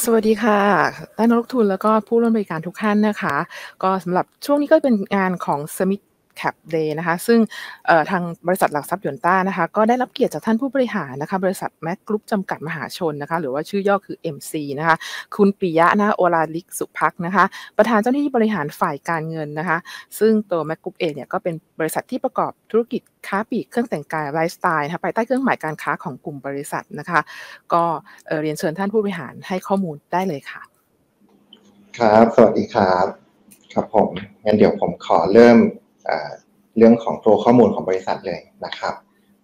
[0.00, 0.60] สวัสดีค่ะ
[1.16, 3.36] ท่านนักลงทุนแล้วก็ผู้ร่วมรายการทุกท่านนะคะ
[3.82, 6.02] ก็สำหรับช่วงนี้ก็เป็นงานของ SMID
[6.40, 7.40] Cap Day นะคะซึ่ง
[8.10, 14.96] ทางบริษัทหลักทรัพย์หยวนต้านะคะก็ได้รับเกียรติจากท่านผู้บริหารนะคะบริษัทแม็กกรุ๊ปจำกัดมหาชนนะคะหรือว่าชื่อย่อคือ MC นะคะ
[15.36, 17.44] คุณปิยะนะโอลาลิกสุพักนะคะ
[17.76, 19.78] ประธานเจ้าหน้าที่บริหารฝ่ายการเงินนะคะ
[20.18, 27.20] ซึ่งตัวแม็กกรุ๊ปเองเนี่ยก็เป็นบริษัทที่ประกอบธุรกิจค้าปลีกเครื่องแต่งกายไลฟ์สไตล์นะคะภายใต้เครื่องหมายการค้าของกลุ่มบริษัทนะคะ
[27.72, 27.84] ก็
[28.40, 30.62] เรียนเชิญท่านผู้บริหารให้ข้อมูลได้เลยค่ะ
[31.98, 33.06] ครับ สวัสดีครับ
[33.72, 34.08] ครับผม
[34.44, 35.58] งั้นเดี๋ยวผมขอเริ่ม
[36.76, 38.94] เรื่องของตัวข้อมูลของบริษัทเลยนะครับ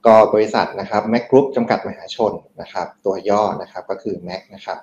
[0.06, 4.78] ก็บริษัทนะครับ Mac Group จำกัดมหาชนนะครับ ตัวย่อนะครับก็คือ Mac นะครับ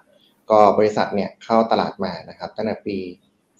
[0.51, 2.97] ก็บริษัทเนี่ยเข้าตลาดมานะครับตั้งแต่ปี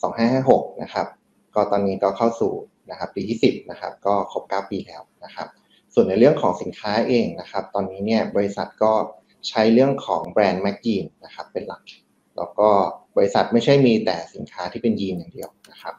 [0.10, 1.08] 2556 นะครับ
[1.56, 2.54] ก็ตอนนี้ก็เข้าสู่
[2.90, 5.48] นะครับปีที่ 10 นะครับ ก็ครบ 9 ปีแล้วนะครับ
[5.94, 8.92] ส่วนในเรื่องของสินค้าเองนะครับ ตอนนี้เนี่ยบริษัทก็
[9.50, 11.84] ใช้เรื่องของแบรนด์ Mac Jean นะครับเป็นหลัก
[12.38, 12.70] แล้วก็
[13.18, 15.96] บริษัทไม่ใช่มีแต่สินค้าที่เป็นยีนอย่างเดียวนะครับ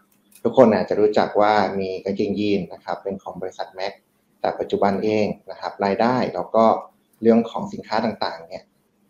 [0.49, 3.93] ทุกคนอาจจะรู้จักว่ามีกางเกงยีนนะครับเป็นของบริษัทแม็ก
[4.41, 6.65] แต่ปัจจุบันเองนะครับรายได้แล้วก็
[7.23, 8.63] เรื่องของสินค้าต่างๆเนี่ย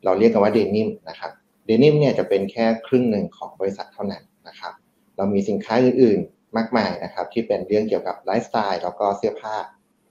[0.05, 1.33] เราเรียกกันว่าเดนิมนะครับ
[1.67, 4.73] เดนิมเนี่ยจะเป็นแค่ครึ่งหนึ่งของบริษัทเท่านั้นนะครับ
[5.17, 9.57] เรามีสินค้าอื่นๆมากมายนะครับที่เป็นเรื่องเกี่ยวกับไลฟ์สไตล์แล้วก็เสื้อผ้า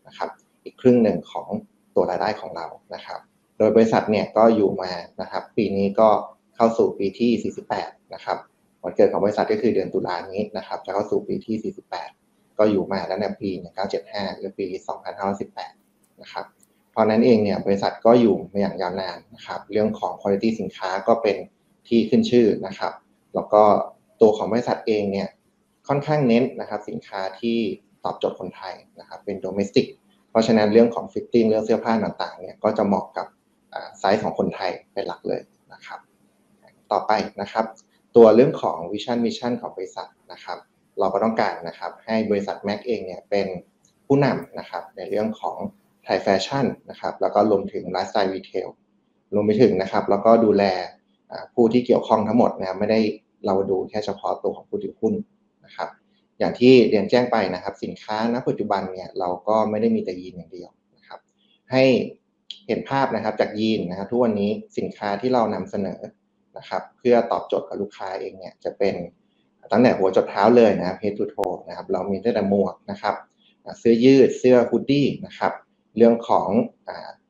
[0.08, 0.30] นะครับ
[0.64, 1.48] อีกครึ่งหนึ่งของ
[1.96, 3.20] ตัวรายได้ของเรานะครับ
[3.58, 6.10] โดยบริษัทเนี่ยก็อยู่มานะครับปีนี้ก็
[6.56, 8.38] เข้าสู่ปีที่ 48 นะครับ
[8.86, 11.74] วันเกิดของบริษัทก็คือเดือนตุลานี้นะครับจะเข้าสู่ปีที่
[12.14, 13.50] 48 ก็อยู่มาตั้งแต่ปี
[13.94, 14.66] 1975 หรือปี
[15.44, 16.46] 2518 นะครับ
[16.92, 21.38] เพราะนั้นเองเนี่ยบริษัทก็อยู่มาอย่างยาวนานนะครับเรื่องของคุณภาพสินค้าก็เป็น
[21.88, 22.94] ที่ขึ้นชื่อนะครับ
[23.36, 23.64] แล้วก็
[24.22, 25.28] ตัวของบริษัทเองเนี่ย
[25.88, 27.58] ค่อนข้างเน้นนะครับสินค้าที่
[28.04, 29.86] ตอบโจทย์คนไทยนะครับเป็น domestic
[30.30, 33.28] เพราะฉะนั้นเรื่องของ fitting เรื่องเสื้อผ้าต่างๆเนี่ยก็จะเหมาะกับ
[34.00, 35.42] ไซส์ของคนไทยเป็นหลักเลย
[35.74, 36.00] นะครับ
[36.92, 37.12] ต่อไป
[37.42, 37.66] นะครับ
[38.16, 40.58] ตัวเรื่องของ vision mission ของบริษัทนะครับ
[41.00, 43.48] เราก็ต้องการนะครับ ให้บริษัทแม็กเองเนี่ยเป็น
[44.06, 45.58] ผู้นำนะครับในเรื่องของ
[46.04, 48.68] ไทยแฟชั่นนะครับแล้วก็รวมถึง lifestyle retail
[49.34, 50.64] รวมไปถึงนะครับ แล้วก็ดูแล
[51.54, 53.00] ผู้ที่เกี่ยวข้องทั้งหมดนะไม่ได้
[53.46, 55.14] เราดูแค่เฉพาะตัวของผู้ถือหุ้น
[55.66, 55.90] นะครับ
[56.40, 61.20] อย่างที่เรียนแจ้งไปนะครับ สินค้าณปัจจุบันเนี่ยเราก็ไม่ได้มีแต่ยีนอย่างเดียวนะครับ
[61.72, 61.84] ให้
[62.68, 66.00] เห็นภาพนะครับจากยีนนะครับทุกวันนี้สินค้าที่เรานำเสนอ
[66.58, 68.96] นะครับ เพื่อตอบโจทย์กับลูกค้าเองเนี่ยจะเป็น
[69.72, 73.16] ตั้งแต่หัวจดเท้าเลยนะ head to toe นะครับเรามีตั้งแต่หมวกนะครับ
[73.80, 75.54] เสื้อยืดเสื้อฮูดดี้นะครับ
[75.98, 76.48] เรื่องของ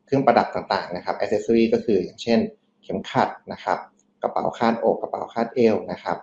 [0.05, 2.39] เครื่องประดับต่างๆนะครับอ c เซอรี่ก็คืออย่างเช่น
[2.83, 3.77] เข็มขัดนะครับ
[4.21, 6.17] กระเป๋าคาดอกกระเป๋าคาดเอวนะครับ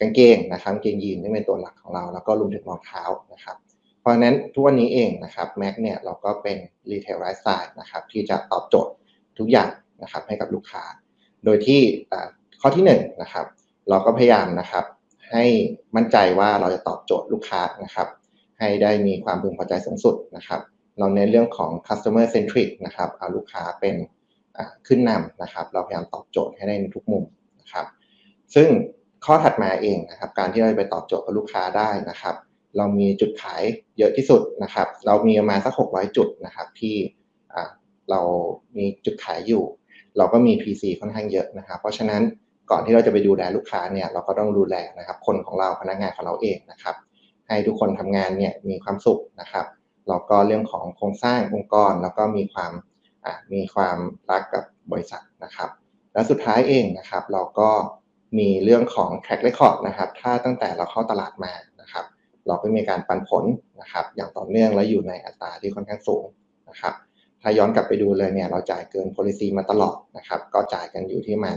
[0.00, 3.02] กางเกงนะครับกางเกงยีนที่เป็นตัวหลักของเรา แล้วก็รวมถึงรองเท้า
[3.32, 3.56] นะครับ
[4.00, 6.56] เพราะฉะนั้นทุกวันนี้เองนะครับแม็กเนี่ยเราก็เป็น
[6.90, 8.92] retail lifestyle นะครับที่จะตอบโจทย์
[9.38, 9.70] ทุกอย่าง
[10.02, 10.84] นะครับให้กับลูกค้า
[11.46, 11.80] โดยที่
[12.60, 12.90] ข้อที่1น
[13.22, 13.46] นะครับ
[13.88, 14.84] เราก็พยายามนะครับ
[15.32, 15.44] ให้
[15.96, 18.08] มั่นใจว่าเราจะตอบโจทย์ลูกค้านะครับ
[18.58, 20.60] ให้ได้มีความพึงพอใจสูงสุดนะครับ
[20.98, 23.94] เราในเรื่องของ customer centric นะครับเอาลูกค้าเป็น
[24.86, 27.24] ขึ้นนำนะครับ เราพยายามตอบโจทย์ให้ได้ในทุกมุม
[27.60, 27.86] นะครับ
[28.54, 28.68] ซึ่ง
[29.24, 32.34] ข้อถัดมาเองนะครับ การที่เราไปตอบโจทย์กับลูกค้าได้นะครับ
[32.76, 33.62] เรามีจุดขาย
[33.98, 36.96] เยอะที่สุดนะครับ เรามีประมาณสัก 600 จุดนะครับที่
[38.10, 38.20] เรา
[38.76, 39.64] มีจุดขายอยู่
[40.18, 42.22] เราก็มี PC ค่อนข้างเยอะนะครับ เพราะฉะนั้น
[42.70, 46.96] ก่อนที่เราจะไปดูแลลูกค้าเนี่ยเราก็ต้องดูแลนะครับคนของเราพนักงานของเราเองนะครับ
[47.48, 49.66] ให้ทุกคนทำงานเนี่ยมีความสุขนะครับ
[50.08, 52.72] แล้วก็เรื่องของโครงสร้างองค์กรแล้วก็มีความ
[53.52, 53.98] มีความ
[54.30, 55.70] รักกับบริษัทนะครับ
[56.12, 57.70] และสุดท้ายเองนะครับ เราก็
[58.38, 62.04] มีเรื่องของ track record นะครับ ถ้าตั้งแต่เราเข้าตลาดมานะครับ
[62.46, 63.44] เราก็มีการปันผล
[63.80, 66.24] นะครับ อย่างต่อเนื่องและอยู่ในอัตราที่ค่อนข้างสูง
[66.68, 66.94] นะครับ
[67.48, 71.56] ถ้าย้อนกลับไปดูเลยเนี่ยเราจ่ายเกิน policy มาตลอดนะครับ ก็จ่ายกันอยู่ที่ประมัน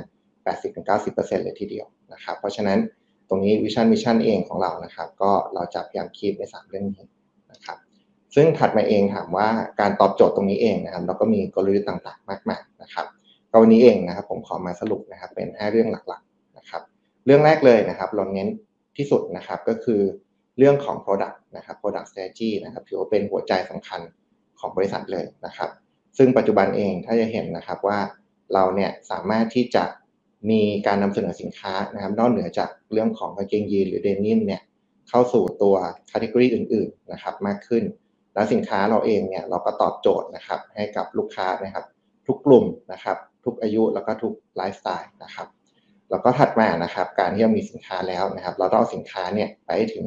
[0.55, 2.79] 80-90%เลยทีเดียวนะครับ เพราะฉะนั้น
[3.29, 7.03] ตรงนี้ vision mission เองของเรานะครับ ก็เราจะพยายาม keep ใน 3 เรื่องนี้
[7.51, 7.77] นะครับ
[8.35, 9.47] ซึ่งถัดมาเองถามว่า
[9.79, 13.05] การตอบโจทย์ตรงนี้เองนะครับ เราก็มีกลยุทธ์ต่างๆ มากมายนะครับ
[13.51, 16.81] ก็วันนี้เองนะครับผมขอมาสรุปนะครับเป็น 5 เรื่องหลักๆนะครับ
[17.25, 18.47] เรื่องแรกเลยนะครับเราเน้น
[18.97, 20.01] ที่สุดนะครับก็คือ
[20.57, 24.01] เรื่องของ product นะครับ product strategy นะครับถือว่าเป็นหัวใจสำคัญ
[24.59, 25.69] ของบริษัทเลยนะครับ
[26.17, 27.99] ซึ่งปัจจุบันเองถ้าจะเห็นนะครับว่า
[28.53, 29.83] เราเนี่ยสามารถที่จะ
[30.49, 34.61] มีการนำเสนอสินค้านะครับ นอกเหนือจากเรื่องของกางเกงยีนหรือเดนิมเนี่ย
[35.09, 35.75] เข้าสู่ตัว
[36.09, 37.83] category อื่นๆนะครับมากขึ้น
[38.33, 41.85] แล้วสินค้าเราเองเนี่ยเราก็ตอบโจทย์นะครับให้กับลูกค้านะครับ
[42.27, 45.47] ทุกกลุ่มนะครับ ทุกอายุแล้วก็ทุกไลฟ์สไตล์นะครับ
[46.09, 50.05] แล้วก็ถัดมานะครับ การที่เรามีสินค้าแล้วนะครับ เราต้องเอาสินค้าเนี่ยไปถึง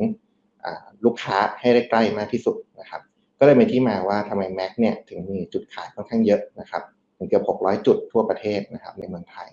[1.05, 3.03] ลูกค้าให้ได้ใกล้มากที่สุดนะครับ
[3.43, 6.83] ก็เลยเป็นที่มาว่าทำไม Mc เนี่ยถึงมีจุดขายค่อนข้างเยอะนะครับ
[7.17, 9.49] ถึงเกือบ600 จุดทั่วประเทศนะครับในเมืองไทย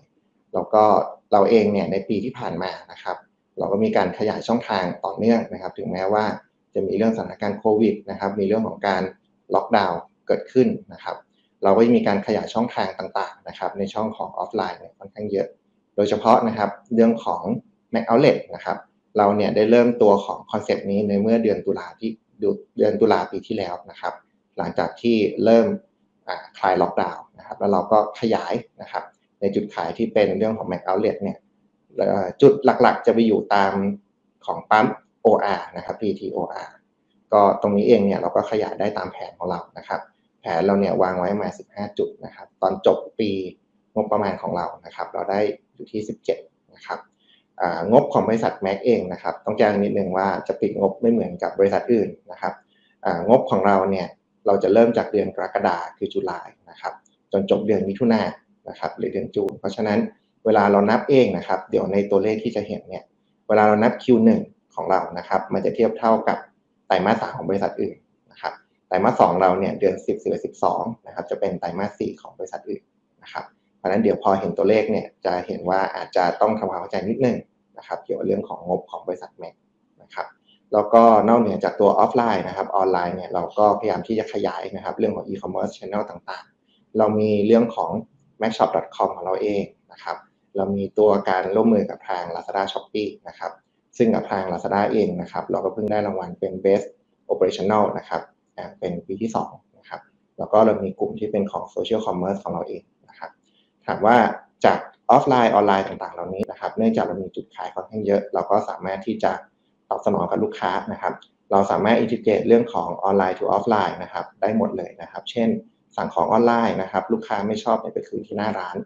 [0.54, 0.84] แล้วก็
[1.32, 3.18] เราเองเนี่ยในปีที่ผ่านมานะครับ
[3.58, 6.26] เราก็มีการขยายช่องทางต่อเนื่องนะครับ ถึงแม้ว่า
[6.74, 9.02] จะมีเรื่องสถานการณ์โควิดนะครับมีเรื่องของการ
[9.54, 11.16] ล็อกดาวน์เกิดขึ้นนะครับ
[11.64, 15.48] เราก็มีการขยายช่องทางต่างๆนะครับในช่องของออฟไลน์เนี่ยค่อนข้างเยอะ
[15.96, 17.44] โดยเฉพาะนะครับเรื่องของ
[17.94, 18.78] Mc Outlet นะครับ
[19.18, 22.10] เราเนี่ยได้เริ่มตัวของ concept นี้ในเมื่อเดือนตุลาที่
[22.40, 24.14] เดือนตุลาปีที่แล้วนะครับ
[24.58, 25.68] หลังจากที่เริ่ม
[26.58, 29.04] คลายล็อกดาวน์นะครับ แล้วเราก็ขยายนะครับ
[29.40, 31.38] ในจุดขายที่เป็นเรื่องของ Mac Outlet เนี่ย
[32.42, 33.74] จุดหลักๆจะไปอยู่ตาม
[34.46, 34.86] ของปั๊ม
[35.26, 36.68] OR นะครับ PTOR
[37.34, 40.02] ก็ตรงนี้เองเนี่ยเราก็ขยายได้ตามแผนของเรานะครับ
[40.42, 43.30] แผนเราเนี่ยวางไว้มา 15 จุดนะครับ ตอนจบปี
[43.94, 45.40] งบประมาณของเรานะครับ เราได้
[45.74, 46.02] อยู่ที่
[46.38, 47.00] 17 นะครับ
[47.92, 52.54] งบของบริษัท Mac เองนะครับต้องแจ้งนิดนึงว่าจะปิดงบไม่เหมือนกับบริษัทอื่นนะครับ
[53.30, 54.08] งบของเราเนี่ย
[54.48, 56.94] เราจะเริ่มจากเดือนกรกฎาคือจุลายนะครับ
[57.32, 58.30] จนจบเดือนมิถุนายน
[58.70, 60.00] นะครับหรือเดือนจูน เพราะฉะนั้น
[60.46, 63.04] เวลาเรานับเองนะครับเดี๋ยวในตัวเลขที่จะเห็นเนี่ย
[63.48, 64.30] เวลาเรานับ Q1
[64.76, 66.38] ของเรานะครับมันจะเทียบเท่ากับ
[66.88, 67.98] ไตรมาสสามของบริษัทอื่น
[68.32, 68.54] นะครับ
[68.88, 72.82] ไตรมาสสองเราเนี่ยเดือน 10 11 12นะครับจะเป็นไตรมาสสี่ของบริษัทอื่น
[73.24, 73.46] นะครับ
[73.78, 77.38] เพราะฉะนั้นเดี๋ยวพอเห็นตัวเลขเนี่ยจะเห็นว่าอาจจะต้องทำความเข้าใจนิดนึง
[77.80, 79.56] นะครับเกี่ยวกับเรื่องของงบของบริษัทแม็ก
[80.02, 80.28] นะครับ
[80.74, 87.92] แล้วก็นอกเหนือจากตัวออฟไลน์นะครับออนไลน์เนี่ยเราก็พยายามที่จะขยายนะครับเรื่องของ e-commerce channel ต่างๆ เรามีเรื่องของ
[88.42, 90.18] macshop.com ของเราเองนะครับ
[90.56, 93.52] เรามีตัวการร่วมมือกับทาง Lazada Shopee นะครับ
[93.98, 96.88] ซึ่งกับทาง Lazada เองนะครับเราก็เพิ่งได้รางวัลเป็น Best
[97.32, 98.22] Operational นะครับ
[98.80, 100.02] เป็นปีที่2นะครับ
[100.38, 103.32] แล้วก็เรามีกลุ่มที่เป็นของ Social Commerce ของเราเองนะครับ
[103.86, 104.18] ถามว่า
[104.66, 104.80] จาก
[105.12, 109.32] ออฟไลน์ออนไลน์ต่างๆ เหล่านี้นะครับ เนื่องจากเรามีจุดขายค่อนข้างเยอะ เราก็สามารถที่จะ
[109.90, 111.14] ตอบสนองกับลูกค้านะครับ
[111.52, 115.50] เราสามารถ integrate เรื่องของออนไลน์ to ออฟไลน์นะครับ ได้หมดเลยนะครับ เช่น
[115.96, 118.78] สั่งของออนไลน์นะครับ ลูกค้าไม่ชอบไปคืนที่หน้าร้าน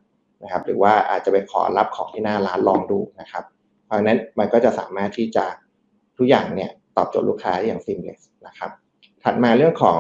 [0.44, 3.44] นะครับ หรือว่าอาจจะไปขอรับของที่หน้าร้านลองดูนะครับ
[3.86, 5.46] เพราะฉะนั้นมันก็จะสามารถที่จะ
[6.18, 8.72] ทุกอย่างเนี่ยตอบโจทย์ลูกค้าได้อย่าง seamless นะครับ
[9.24, 10.00] ถัดมาเรื่องของ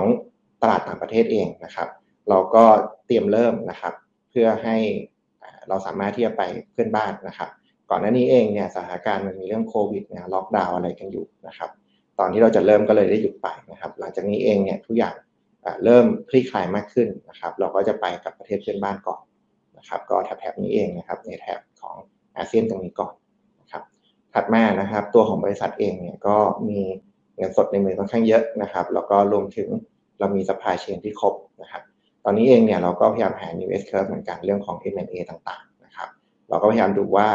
[0.61, 1.89] ตลาดต่างประเทศเองนะครับ
[2.29, 2.63] เราก็
[3.05, 3.93] เตรียมเริ่มนะครับ
[4.29, 4.77] เพื่อให้
[5.69, 6.41] เราสามารถที่จะไป
[6.71, 7.49] เพื่อนบ้านนะครับ
[7.89, 11.69] ก่อนหน้านี้เองเนี่ยสถานการณ์มันมีเรื่องโควิดเนี่ยล็อกดาวน์อะไรกันอยู่นะครับ
[12.19, 15.15] ตอนที่เราจะเริ่มก็เลยได้หยุดไปนะครับ หลังจากนี้เองเนี่ยทุกอย่าง
[15.83, 19.21] เริ่มคลี่คลายมากขึ้นนะครับ เราก็จะไปกับประเทศเพื่อนบ้านก่อน
[19.77, 21.95] นะครับ ก็แถบนี้เองนะครับในแถบของ
[22.37, 23.13] อาเซียนตรงนี้ก่อน
[23.61, 23.83] นะครับ
[24.33, 26.35] ถัดมานะครับตัวของบริษัทเองเนี่ยก็
[26.69, 26.79] มี
[27.37, 29.69] เงินสดในมือค่อนข้างเยอะนะครับ แล้วก็รวมถึง
[30.19, 31.81] เรามี supply chain ที่ครบนะครับ
[32.23, 36.09] ตอนนี้เองเนี่ยเราก็พยายามหา new S curve เหมือนกันเรื่องของ M&A ต่างๆนะครับ
[36.49, 37.27] เราก็พยายามดูว่า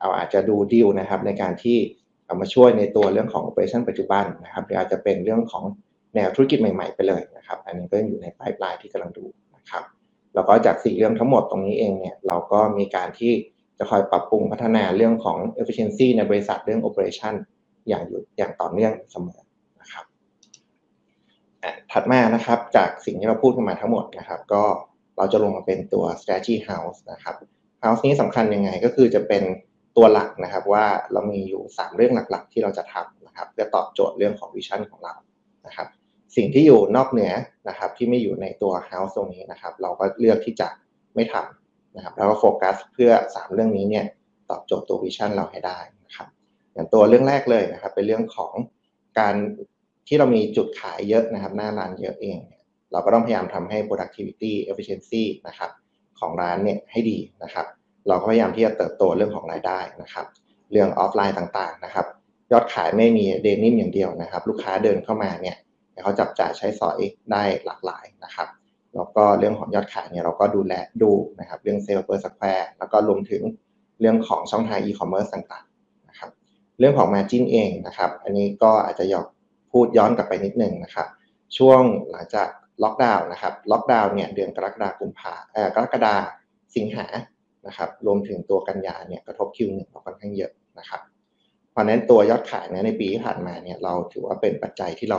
[0.00, 1.78] เอาอาจจะดูดีลนะครับในการที่
[2.26, 5.64] เอามาช่วยในตัวเรื่องของ operation ปัจจุบันนะครับหรืออาจจะเป็นเรื่องของ
[6.14, 9.24] แนวธุรกิจใหม่ๆ ไปเลยนะครับ อันนี้ก็อยู่ในปลายปลายที่กำลังดู
[9.56, 9.84] นะครับ
[10.34, 13.32] แล้วก็จากสี่เรื่องทั้งหมดตรงนี้เองเนี่ยเราก็มีการที่
[13.78, 17.34] จะคอยปรับปรุงพัฒนาเรื่องของ efficiency ในบริษัทเรื่อง operation
[17.88, 19.40] อย่างอยู่อย่างต่อเนื่องเสมอ
[21.92, 24.64] ถัดมานะครับจากสิ่งที่เราพูดกันมาทั้งหมดนะครับ ก็
[25.16, 27.34] เราจะลงมาเป็นตัว strategy house นะครับ
[27.82, 29.42] house นี้สำคัญยังไงก็คือจะเป็น
[29.96, 35.14] ตัวหลักนะครับว่าเรามีอยู่ 3 เรื่องหลักๆ ที่เราจะทำนะครับเพื่อตอบโจทย์เรื่องของวิชั่นของเรา
[35.66, 35.88] นะครับ
[36.36, 37.32] สิ่งที่อยู่นอกเหนือ
[37.68, 40.68] นะครับที่ไม่อยู่ในตัว house ตรงนี้นะครับ เราก็เลือกที่จะ
[41.14, 44.06] ไม่ทำนะครับแล้วก็โฟกัสเพื่อ 3 เรื่องนี้เนี่ย
[44.50, 46.28] ตอบโจทย์ตัววิชั่นเราให้ได้นะครับ
[46.72, 48.52] อย่างตัวเรื่องแรกเลยนะครับเป็นเรื่องของ
[49.18, 49.34] การ
[50.12, 52.38] ที่เรามีจุดขายเยอะนะครับ หน้าร้านเยอะเอง
[52.92, 55.70] เราก็ต้องพยายามทำให้ productivity efficiency นะครับ
[56.20, 57.66] ของร้านเนี่ยให้ดีนะครับ
[58.08, 60.26] เราก็พยายามที่จะเติบโตเรื่องของรายได้นะครับ
[60.70, 62.06] เรื่องออฟไลน์ต่างๆนะครับ
[62.52, 65.56] ยอดขายไม่มีเดนิมอย่างเดียวนะครับ ลูกค้าเดินเข้ามาเนี่ย
[66.02, 66.98] เขาจับจ่ายใช้สอย
[67.32, 68.48] ได้หลากหลายนะครับ
[68.94, 73.42] แล้วก็เรื่องของยอดขายเนี่ยเราก็ดูแลดูนะครับ เรื่อง sales per square แล้วก็รวมถึง
[74.00, 76.30] เรื่องของช่องทางอีคอมเมิร์ซต่างๆนะครับ
[76.78, 79.26] เรื่องของ Margin เองนะครับ อันนี้ก็อาจจะยอก
[79.72, 81.06] พูดย้อนกลับไปนิดนึงนะครับ
[81.56, 82.48] ช่วงหลังจาก
[82.82, 86.14] ล็อกดาวน์นะครับล็อกดาวน์เนี่ยเดือนกรกฎาคมพาเอ่อกรกฎา
[86.76, 87.06] สิงหา
[87.66, 91.00] นะครับรวมถึงตัวกันยาเนี่ยกระทบ Q หนึ่งเราค่อนข้างเยอะนะครับ
[91.70, 95.18] เพราะนั้นตัวยอดขายเนี่ยในปีที่ผ่านมาเนี่ยเราถือว่าเป็นปัจจัยที่เรา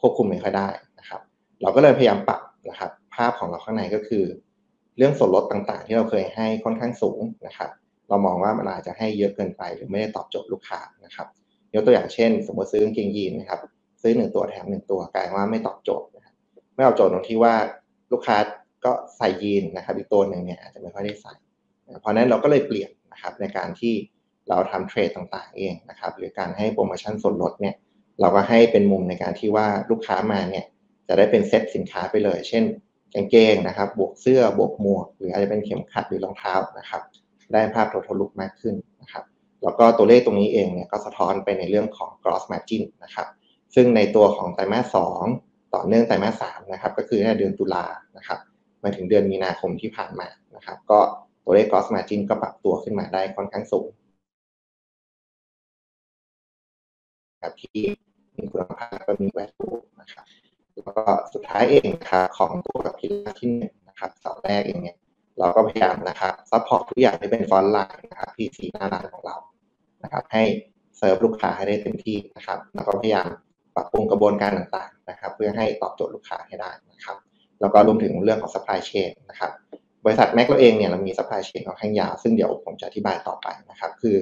[0.00, 0.68] ควบคุมไม่ค่อยได้
[0.98, 1.20] นะครับ
[1.62, 4.24] เราก็เลยพยายามปรับนะครับภาพของเราข้างในก็คือ
[4.96, 7.70] เรื่องส่วนลดต่างๆ ที่เราเคยให้ค่อนข้างสูงนะครับ
[8.08, 11.26] เรามองว่ามันอาจจะให้เยอะเกินไปหรือไม่ได้ตอบโจทย์ลูกค้านะครับ
[11.74, 13.60] ยกตัวอย่างเช่น สมมติซื้อกางเกงยีนนะครับ
[14.02, 16.34] ซื้อหนึ่งตัวแถมหนึ่งตัวกลายว่าไม่ตอบโจทย์นะครับ
[16.74, 17.54] ไม่ตอบโจทย์ตรงที่ว่า
[18.12, 18.36] ลูกค้า
[18.84, 21.32] ก็ใส่ยีนนะครับอีกตัวหนึ่งเนี่ยอาจจะไม่ค่อยได้ใส่
[22.00, 23.94] เพราะนั้นเราก็เลยเปลี่ยนนะครับในการที่
[24.48, 27.74] เราทำเทรดต่างๆเองนะครับหรือการให้โปรโมชั่นส่วนลดเนี่ย
[28.20, 30.64] เราก็ให้เป็นมุมในการที่ว่าลูกค้ามาเนี่ย
[31.08, 32.64] จะได้เป็นเซ็ตสินค้าไปเลย เช่น
[33.14, 37.02] กางเกงนะครับ บวกเสื้อบวกหมวก หรืออาจจะเป็นเข็มขัดหรือรองเท้านะครับ
[37.52, 39.24] ได้ภาพ total look มากขึ้นนะครับ
[39.62, 43.28] แล้วก็ตัวเลขตรงนี้เองเนี่ยก็สะท้อนไปในเรื่องของ gross margin นะครับ
[43.74, 44.96] ซึ่งในตัวของไตรมาส
[45.34, 47.84] 2 ต่อเนื่องไตรมาส 3 นะครับ ก็คือในเดือนตุลา
[48.16, 48.38] นะครับ
[48.82, 50.98] มาถึงเดือนมีนาคมที่ผ่านมานะครับ ก็
[51.44, 53.88] ตัวเลข gross margin ก็ปรับตัวขึ้นมาได้ค่อนข้างสูง
[57.42, 57.80] ครับที่
[58.36, 60.26] มีคุณภาพก็มี value นะครับ
[60.72, 64.96] แล้วก็สุดท้ายเองครับของตัว pillar ที่หนึ่งนะครับเสาแรกเองเนี่ย
[65.38, 69.36] เราก็พยายามนะครับ support ทุกอย่างที่เป็น frontline นะครับ PC หน้าร้านของเรา
[70.02, 70.44] นะครับ ให้
[70.98, 73.28] เซิร์ฟลูกค้าให้ได้เต็มที่นะครับ แล้วก็พยายาม
[73.76, 77.16] ปรับปรุงกระบวนการต่างๆนะครับ เพื่อให้ตอบโจทย์ลูกค้าให้ได้นะครับ
[77.60, 79.50] แล้วก็รวมถึงเรื่องของ supply chain นะครับ
[80.04, 84.16] บริษัทแม็กเราเองเนี่ยเรามี supply chain ค่อนข้างยาว ซึ่งเดี๋ยวผมจะอธิบายต่อไปนะครับ คือ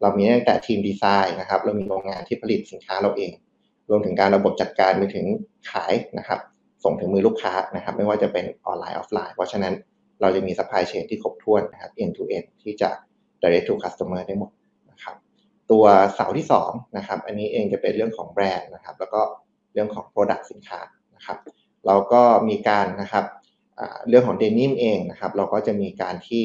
[0.00, 3.32] เรามีตั้งแต่ทีมดีไซน์นะครับ เรามีโรงงานที่ผลิตสินค้าเราเอง
[3.90, 5.26] รวมถึงการระบบจัดการไปถึง
[5.70, 6.40] ขายนะครับ
[6.84, 9.74] ส่งถึงมือลูกค้านะครับ ไม่ว่าจะเป็นออนไลน์ออฟไลน์ เพราะฉะนั้น
[10.20, 12.90] เราจะมี supply chain ที่ครบถ้วนนะครับ end to end ที่จะ
[13.42, 14.50] direct to customer ได้หมด
[15.72, 19.20] ตัวเสาที่2นะครับอันนี้เองจะเป็นเรื่องของแบรนด์นะครับแล้วก็
[19.72, 20.80] เรื่องของ product สินค้า
[21.16, 21.38] นะครับ
[21.86, 23.24] เราก็มีการนะครับ
[24.08, 26.42] เรื่องของเดนิมเองนะครับ เราก็จะมีการที่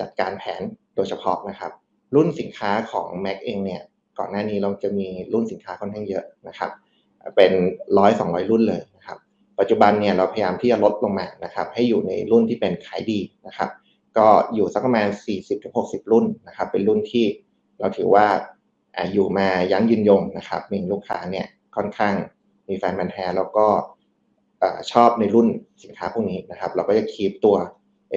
[0.00, 0.62] จัดการแผน
[0.96, 1.72] โดยเฉพาะนะครับ
[2.14, 3.82] รุ่นสินค้าของ Mac เองเนี่ย
[4.18, 6.70] ก่อนหน้านี้เราจะมีรุ่นสินค้าค่อนข้างเยอะนะครับ
[7.36, 7.52] เป็น
[7.98, 9.18] ร้อยสองร้อยรุ่นเลยนะครับ
[9.58, 13.70] ปัจจุบันเนี่ยเราพยายามที่จะลดลงมานะครับ ให้อยู่ในรุ่นที่เป็นขายดีนะครับ
[14.18, 15.08] ก็อยู่สักประมาณ
[15.60, 17.26] 40-60 รุ่นนะครับ เป็นรุ่นที่
[17.80, 18.26] เราถือว่า
[19.12, 21.46] อยู่มายั้งยืนยงนะครับมีลูกค้าเนี่ย
[21.76, 22.14] ค่อนข้าง
[22.68, 23.66] มีแฟนบันแท้แล้วก็
[24.92, 25.48] ชอบในรุ่น
[25.82, 27.56] สินค้าพวกนี้นะครับ เราก็จะ keep ตัว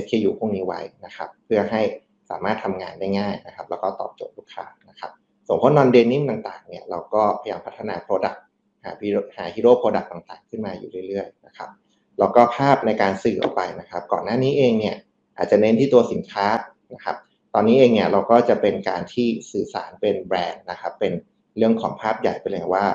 [0.04, 1.82] SKU พวกนี้ไว้นะครับ เพื่อให้
[2.30, 5.12] สามารถทำงานได้ง่ายนะครับ แล้วก็ตอบโจทย์ลูกค้านะครับ
[5.48, 8.40] ส่วนพวก non-denim ต่างๆเนี่ยเราก็พยายามพัฒนา Product
[8.84, 8.92] หา
[9.36, 11.70] หา hero product ต่างๆ ขึ้นมาอยู่เรื่อยๆนะครับ
[12.20, 14.96] แล้วก็ภาพในการสื่อออกไปนะครับ ก่อนหน้านี้เองเนี่ย
[15.38, 16.46] อาจจะเน้นที่ตัวสินค้า
[16.94, 17.16] นะครับ
[17.58, 21.14] ตอนนี้เองเนี่ยเราก็จะเป็นการที่สื่อสารเป็นแบรนด์นะครับ เป็น
[21.58, 22.86] เรื่องของภาพใหญ่ไปเลยว่า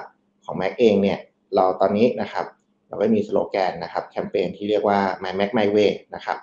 [0.45, 1.19] ของ Mac เองเนี่ย
[1.55, 2.47] เราตอนนี้นะครับ
[2.89, 6.39] เราก็มีสโลแกนนะครับแคมเปญที่เรียกว่า My Mc My Way นะครับ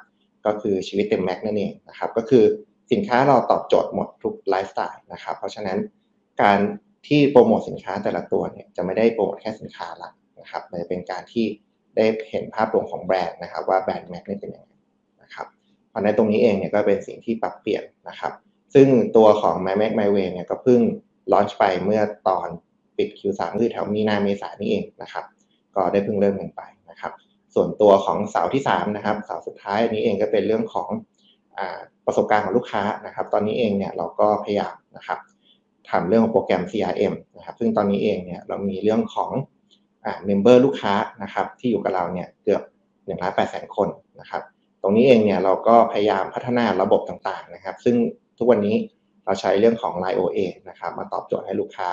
[0.45, 2.43] ก็คือชีวิตเต็ม Mac นั่นเองนะครับก็คือ
[2.91, 5.77] สินค้าเราตอบโจทย์หมดทุกไลฟ์สไตล์นะครับ เพราะฉะนั้น
[6.41, 6.59] การ
[7.07, 10.09] ที่โปรโมทสินค้าแต่ละตัวเนี่ยจะไม่ได้โปรโมทแค่สินค้าละ
[10.39, 11.45] นะครับมันจะเป็นการที่
[11.95, 14.68] ได้เห็นภาพรวมของแบรนด์นะครับ ว่าแบรนด์ Mc นี่เป็นยังไง
[15.89, 18.33] เพราะในตรงนี้เองเนี่ยก็เป็นสิ่งที่ปรับเปลี่ยนนะครับ
[18.73, 20.81] ซึ่งตัวของ My Mac My Way เนี่ยก็เพิ่ง
[21.31, 22.47] ลอนช์ไปเมื่อตอน
[22.97, 25.25] ปิด Q3 คือแถวมีนาเมษานี่เองนะครับ
[25.75, 27.11] ก็ได้เพิ่งเริ่มกันไปนะครับ
[27.55, 30.89] ส่วนตัวของเสาที่3นะครับเสาสุดท้ายนี้เองก็เป็นเรื่องของ
[31.57, 31.59] อ
[32.05, 35.19] ประสบการณ์ของลูกค้านะครับ ตอนนี้เองเนี่ยเราก็พยายามนะครับ
[35.89, 39.31] ทำเรื่องของโปรแกรม CRM นะครับ ซึ่งตอนนี้เองเนี่ยเรามีเรื่องของ
[40.25, 40.93] เมมเบอร์ลูกค้า
[41.23, 43.87] นะครับที่อยู่กับเราเนี่ยเกือบ1นึ่งล้านแปดแสนคน
[44.19, 44.41] นะครับ
[44.81, 47.95] ตรงนี้เองเนี่ยเราก็พยายามพัฒนาระบบต่างๆนะครับ ซึ่ง
[48.37, 48.75] ทุกวันนี้
[49.25, 51.89] เราใช้เรื่องของ Line OA นะครับมาตอบโจทย์ให้ลูกค้า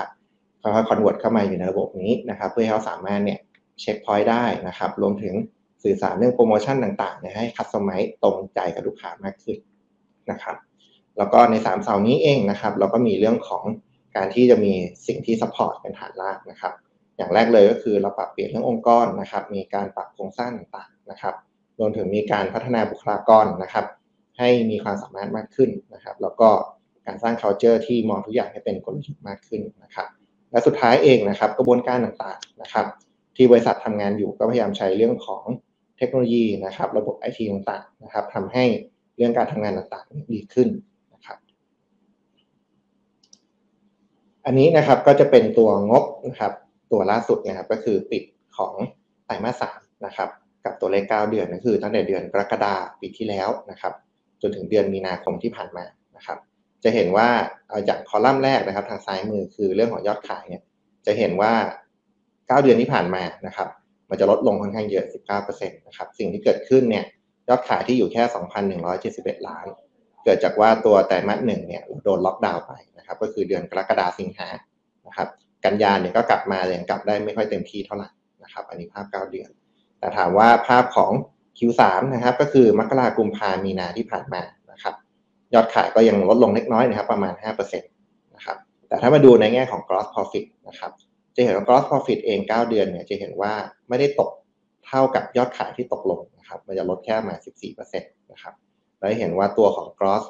[0.62, 3.40] ค่อยๆ convert เข้ามาอยู่ในระบบนี้นะครับ เพื่อให้เขาสามารถเนี่ย
[3.80, 5.34] เช็ค point ได้นะครับ รวมถึง
[5.82, 9.58] สื่อสารเรื่องโปรโมชั่นต่างๆเนี่ยให้ customize ตรงใจกับลูกค้ามากขึ้น
[10.30, 10.56] นะครับ
[11.18, 13.64] แล้วก็ใน3เสานี้เองนะครับ เราก็มีเรื่องของ
[14.16, 14.72] การที่จะมี
[15.06, 16.72] สิ่งที่ support เป็นฐานรากนะครับ
[17.16, 21.34] อย่างแรกเลยก็คือเราปรับเปลี่ยนเรื่ององค์กรนะครับ มีการปรับโครงสร้างต่างๆนะครับ
[21.78, 23.86] รวมถึงมีการพัฒนาบุคลากรนะครับ
[24.38, 26.48] ให้มีความสามารถมากขึ้นนะครับ แล้วก็
[27.06, 30.06] การสร้าง culture ที่มองทุกอย่างให้เป็นกลยุทธ์มากขึ้นนะครับ
[30.50, 32.86] และสุดท้ายเองนะครับ กระบวนการต่างๆนะครับ
[33.36, 35.44] ที่บริษัททำงานอยู่ก็พยายามใช้เรื่องของ
[35.98, 38.64] เทคโนโลยีนะครับ ระบบไอทีต่างๆนะครับทำให้
[39.16, 40.68] เรื่องการทำงานต่างๆดีขึ้น
[44.48, 46.52] อันนี้นะครับก็จะเป็นตัวงบนะครับ
[46.92, 48.22] ตัวล่าสุดนะครับก็คือปิด
[48.56, 48.74] ของ
[49.24, 50.28] ไตรมาสสามนะครับ
[50.66, 53.92] กับตัวเลข 9 เดือนก็คือตั้งแต่เดือนกรกฎาปีที่แล้วนะครับ
[54.42, 55.84] จนถึงเดือนมีนาคมที่ผ่านมา
[56.16, 56.38] นะครับ
[56.84, 57.28] จะเห็นว่า
[57.68, 60.62] เอาจากคอลัมน์แรกนะครับ ทางซ้ายมือคือเรื่องของยอดขายเนี่ย
[61.06, 61.52] จะเห็นว่า
[62.06, 63.68] 9 เดือนที่ผ่านมานะครับ
[64.10, 65.06] มันจะลดลงค่อนข้างเยอะ
[65.42, 67.04] 19%นะครับสิ่งที่เกิดขึ้นเนี่ย
[67.48, 68.22] ยอดขายที่อยู่แค่
[68.86, 69.66] 2,171 ล้าน
[70.24, 74.48] เกิดจากว่าตัวไตรมาสหนึ่งเนี่ยโดนล็อกดาวน์ไปนะครับก็คือเดือนกรกฎาสิงหา
[75.06, 75.28] นะครับ
[75.64, 78.08] กันยาเนี่ยก็กลับมายังกลับได้ไม่ค่อยเต็มที่เท่าไหร่
[78.42, 79.50] นะครับ อันนี้ภาพ 9 เดือน
[79.98, 81.12] แต่ถามว่าภาพของ
[81.58, 81.82] Q3
[82.14, 84.94] นะครับ ก็คือมกราคมพามีนาที่ผ่านมานะครับ
[85.54, 88.56] ยอดขายก็ยังลดลงเล็กน้อยนะครับ ประมาณ 5%นะครับ
[88.88, 90.92] แต่ถ้ามาดูในแง่ของ gross profit นะครับ
[91.36, 93.52] จะเห็นว่า gross profit เอง 9 เดือนเนี่ยจะเห็นว่า
[93.88, 94.30] ไม่ได้ตก
[94.86, 97.34] เท่ากับยอดขายที่ตกลงนะครับ มันจะลดแค่มา
[97.82, 98.54] 14%นะครับ
[98.98, 100.24] เราเห็นว่าตัวของ gross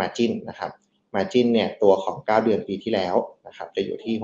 [0.00, 0.70] margin นะครับ
[1.14, 3.14] margin เนี่ยตัวของ 9 เดือนปีที่แล้ว
[3.46, 4.14] นะครับ จะอยู่ที่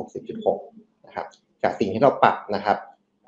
[0.49, 1.27] 60.6นะครับ
[1.63, 2.77] จากสิ่งที่เราปรับนะครับ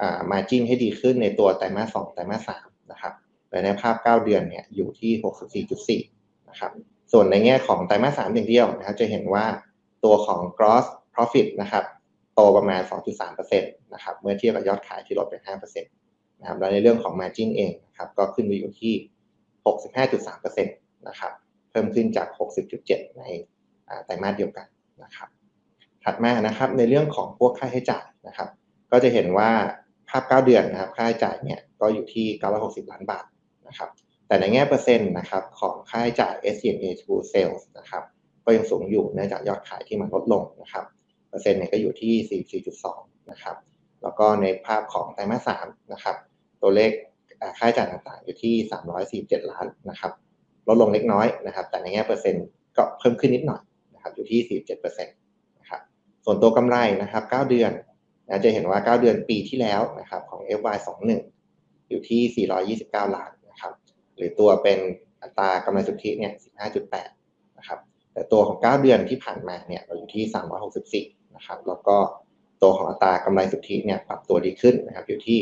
[0.01, 3.13] อ่า margin ให้ดีขึ้นในตัวไตรมาส2ไตรมาส3นะครับ
[3.51, 5.65] แต่ในภาพ 9 เดือนเนี่ยอยู่ที่
[6.05, 6.73] 64.4นะครับ
[7.13, 9.45] ส่วนในแง่ของไตรมาสสามอย่างเดียวนะครับจะเห็นว่า
[10.05, 11.85] ตัวของ gross profit นะครับ
[12.35, 12.81] โตประมาณ
[13.21, 18.95] 2.3%นะครับเมื่อเทียบกับยอดขายที่ลดไป 5%นะครับแล้วในเรื่องของ margin เองนะครับก็ขึ้นไปอยู่ที่
[19.75, 21.33] 65.3%นะครับ
[21.71, 22.29] เพิ่มขึ้นจาก
[22.73, 23.23] 60.7 ใน
[24.05, 24.67] ไตรมาสเดียวกัน
[25.03, 25.29] นะครับ
[26.05, 28.49] ถัดมานะครับในเรื่องของพวกค่าใช้จ่ายนะครับ
[28.91, 29.51] ก็จะเห็นว่า
[30.11, 32.27] ภาพ 9 เดือนนะครับค่าใช้จ่ายเนี่ยก็อยู่ที่
[32.61, 33.25] 960 ล้านบาท
[33.69, 33.91] นะครับ
[34.27, 38.03] แต่ในแง่เปอร์เซ็นต์นะครับของค่าใช้จ่าย SG&A to sales นะครับ
[38.45, 40.85] ก็ยังสูงอยู่เนื่องจากยอดขายที่มันลดลงนะครับ
[41.29, 42.43] เปอร์เซ็นต์เนี่ยก็อยู่ที่
[42.93, 43.57] 44.2 นะครับ
[44.03, 46.17] แล้วก็ในภาพของไตรมาส3นะครับ
[46.63, 46.91] ตัวเลข
[47.59, 48.55] ค่าใช้จ่ายต่างๆ อยู่ที่
[49.41, 50.13] 347 ล้านนะครับ
[50.69, 52.45] ลดลงเล็กน้อยนะครับแต่ในแง่เปอร์เซ็นต์
[52.77, 53.63] ก็เพิ่มขึ้นนิดหน่อย
[53.95, 55.81] นะครับอยู่ที่ 47%นะครับ
[56.25, 57.73] ส่วนตัวกำไรนะครับ 9 เดือน
[58.31, 61.13] นะจะเห็นว่า 9 เดือนปีที่แล้วนะครับของ FY21
[61.89, 63.73] อยู่ที่ 429 ล้านนะครับ
[64.17, 64.79] หรือตัวเป็น
[65.23, 66.33] อัตรากำไรสุทธิเนี่ย
[66.95, 67.79] 15.8 นะครับ
[68.13, 70.25] แต่ตัวของ 9 เดือนที่ผ่านมาเนี่ยเราอยู่ที่
[71.01, 71.97] 364 นะครับแล้วก็
[72.63, 75.39] ตัวของอัตรากำไรสุทธิเนี่ยปรับตัวดีขึ้นนะครับอยู่ที่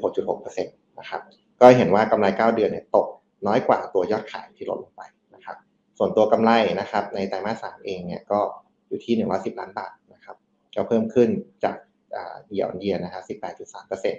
[0.00, 1.20] 16.6%นะครับ
[1.60, 3.06] ก็เห็นว่ากำไร 9 เดือนเนี่ยตก
[3.46, 5.02] น้อยกว่าตัวยอดขายที่ลดลงไป
[5.34, 5.56] นะครับ
[5.98, 6.50] ส่วนตัวกำไร
[6.80, 8.40] นะครับในไตรมาส 3 เองเนี่ยก็
[8.88, 10.36] อยู่ที่ 110 ล้านบาทนะครับ
[10.76, 11.28] ก็เพิ่มขึ้น
[11.64, 11.76] จาก
[12.48, 13.22] year on year นะครับ
[13.72, 14.12] 18.3%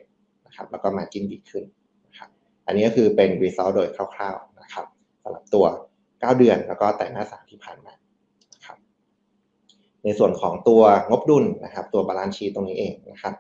[0.46, 1.64] นะครับแล้วก็ margin ดีขึ้น
[2.08, 2.30] นะครับ
[2.68, 4.86] อันนี้ก็คือเป็น result โดยคร่าวๆนะครับ
[5.24, 5.66] สำหรับตัว
[6.02, 7.94] 9 เดือนแล้วก็ไตรมาส3ที่ผ่านมา
[8.56, 8.78] นะครับ
[10.04, 13.34] ในส่วนของตัวงบดุลนะครับ ตัว balance sheet ตรงนี้เองนะครับ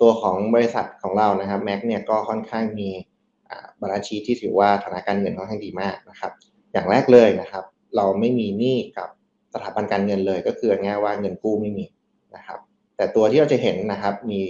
[0.00, 2.88] ตัวของบริษัทของเรานะครับ Mc เนี่ยก็ค่อนข้างมี
[3.80, 6.32] balance sheet ที่ถือว่าฐานะการเงินค่อนข้างดีมากนะครับ
[6.72, 7.64] อย่างแรกเลยนะครับ
[7.96, 9.08] เราไม่มีหนี้กับ
[9.54, 11.86] สถาบันการเงินเลยก็คือง่ายว่าเงินกู้ไม่มี
[12.36, 12.58] นะครับ
[12.96, 14.40] แต่ตัวที่เราจะเห็นนะครับมี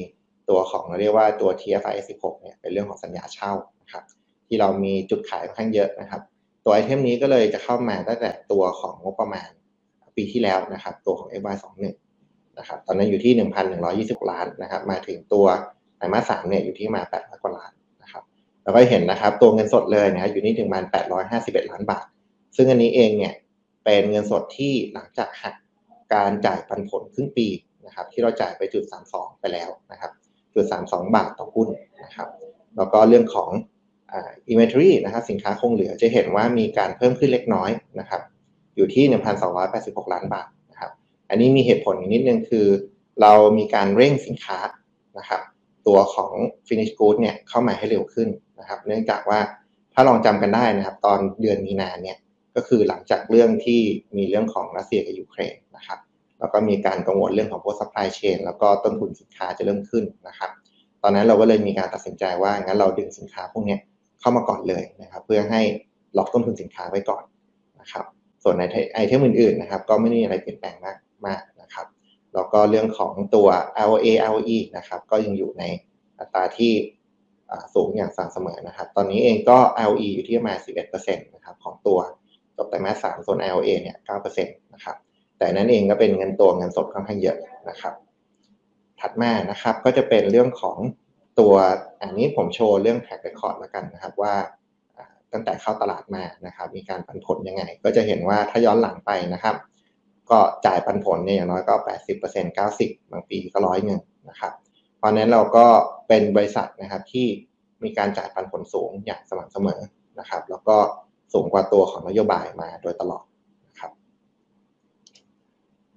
[0.50, 4.04] ตัวของเราเรียกว่าตัว TFI 16เนี่ยเป็นเรื่องของสัญญาเช่านะครับ
[4.48, 6.22] ที่เรามีจุดขายค่อนข้างเยอะนะครับ
[6.64, 9.50] ตัวไอเทมนี้ก็เลยจะเข้ามาตั้งแต่ตัวของงบประมาณ
[10.16, 11.94] ปีที่แล้วนะครับตัวของ FY21
[12.58, 13.32] นะครับตอนนั้นอยู่ที่
[13.82, 15.46] 1,120 ล้านนะครับมาถึงตัว
[15.96, 18.22] ไตรมาส3เนี่ยอยู่ที่มา800กว่าล้านนะครับ
[18.62, 20.84] แล้วก็เห็นนะครับตัวเงินสดเลยนะอยู่นี่ถึงประมาณ
[21.28, 22.06] 851 ล้านบาท
[22.56, 23.34] ซึ่งอันนี้เองเนี่ย
[23.84, 25.54] เป็นเงินสดที่หลังจากหัก
[26.14, 27.48] การจ่ายปันผลครึ่งปี
[27.86, 30.10] นะครับที่เราจ่ายไปจุด32ไปแล้วนะครับ
[30.54, 31.68] จุด32บาทต่อหุ้น
[32.04, 32.28] นะครับ
[32.76, 33.50] แล้วก็เรื่องของ
[34.12, 38.22] อ่า inventory นะครับสินค้าคงเหลือจะเห็นว่ามีการเพิ่มขึ้นเล็กน้อยนะครับ
[38.76, 39.04] อยู่ที่
[39.60, 40.90] 1,286 ล้านบาทนะครับ
[41.28, 42.66] อันนี้มีเหตุผลนิดนึงคือ
[43.20, 44.58] เรามีการเร่งสินค้า
[45.18, 45.40] นะครับ
[45.86, 46.32] ตัวของ
[46.68, 49.38] finish good เนี่ยเข้ามาให้เร็วขึ้นนะครับเนื่องจากว่า
[49.94, 52.18] ถ้าลองจำกันได้นะครับตอนเดือนมีนาเนี่ย
[52.56, 53.80] ก็คือหลังจากเรื่องที่
[54.16, 55.98] มีเรื่องของรัสเซียกับยูเครนนะครับ
[56.42, 60.50] แล้วก็มีการกังวลเรื่องของพวก supply chain แล้วก็ต้นทุนสินค้าจะเริ่มขึ้นนะครับ
[61.02, 63.76] ตอนนั้นเราก็เลยมีการตัดสินใจว่างั้นเราดึงสินค้าพวกนี้
[64.20, 65.60] เข้ามาก่อนเลยนะครับ เพื่อให้
[66.16, 67.22] ล็อกต้นทุนสินค้าไว้ก่อน
[67.80, 68.04] นะครับ
[68.42, 68.62] ส่วนใน
[68.94, 71.86] ไอเทมอื่นๆนะครับ ก็ไม่มีอะไรเปลี่ยนแปลงมากมากนะครับ
[72.34, 73.48] แล้วก็เรื่องของตัว
[73.86, 75.64] ROA ROE นะครับ ก็ยังอยู่ใน
[76.18, 76.72] อัตราที่
[77.74, 80.58] สูงอย่างสม่ำเสมอนะครับ ตอนนี้เองก็ ROE อยู่ที่ประมาณ
[80.90, 81.98] 11%นะครับของตัว
[82.56, 83.96] จบไตรมาส3ส่วน ROA เนี่ย
[84.34, 84.96] 9%นะครับ
[85.42, 87.94] แต่นั้นเองก็เป็นเงินตัวเงินสดค่อนข้างเยอะนะครับ
[89.00, 90.76] ถัดมานะครับก็จะเป็นเรื่องของ
[91.40, 91.54] ตัว
[92.00, 94.34] อันนี้ผมโชว์เรื่อง track record แล้วกันนะครับว่า
[95.32, 99.56] ตั้งแต่เข้าตลาดมานะครับ มีการปันผลยังไง ก็จะเห็นว่าถ้าย้อนหลังไปนะครับ
[100.30, 101.74] ก็จ่ายปันผลเนี่ยอย่างน้อยก็
[102.16, 104.52] 80% 90 บางปีก็ร้อยหนึ่งนะครับ
[104.96, 105.66] เพราะนั้นเราก็
[106.08, 107.26] เป็นบริษัทนะครับที่
[107.84, 109.80] มีการจ่ายปันผลสูงอย่างสม่ำเสมอ
[110.18, 110.76] นะครับ แล้วก็
[111.32, 113.24] สูงกว่าตัวของนโยบายมาโดยตลอด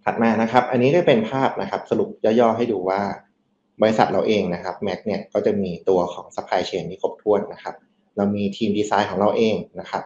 [0.05, 3.01] ถัดมานะครับ อันนี้ก็เป็นภาพนะครับ สรุปย่อๆให้ดูว่า
[3.81, 7.75] บริษัทเราเองนะครับแม็กเนี่ยก็จะมีตัวของ supply chain ที่ครบถ้วนนะครับ
[8.17, 10.03] เรามีทีมดีไซน์ของเราเองนะครับ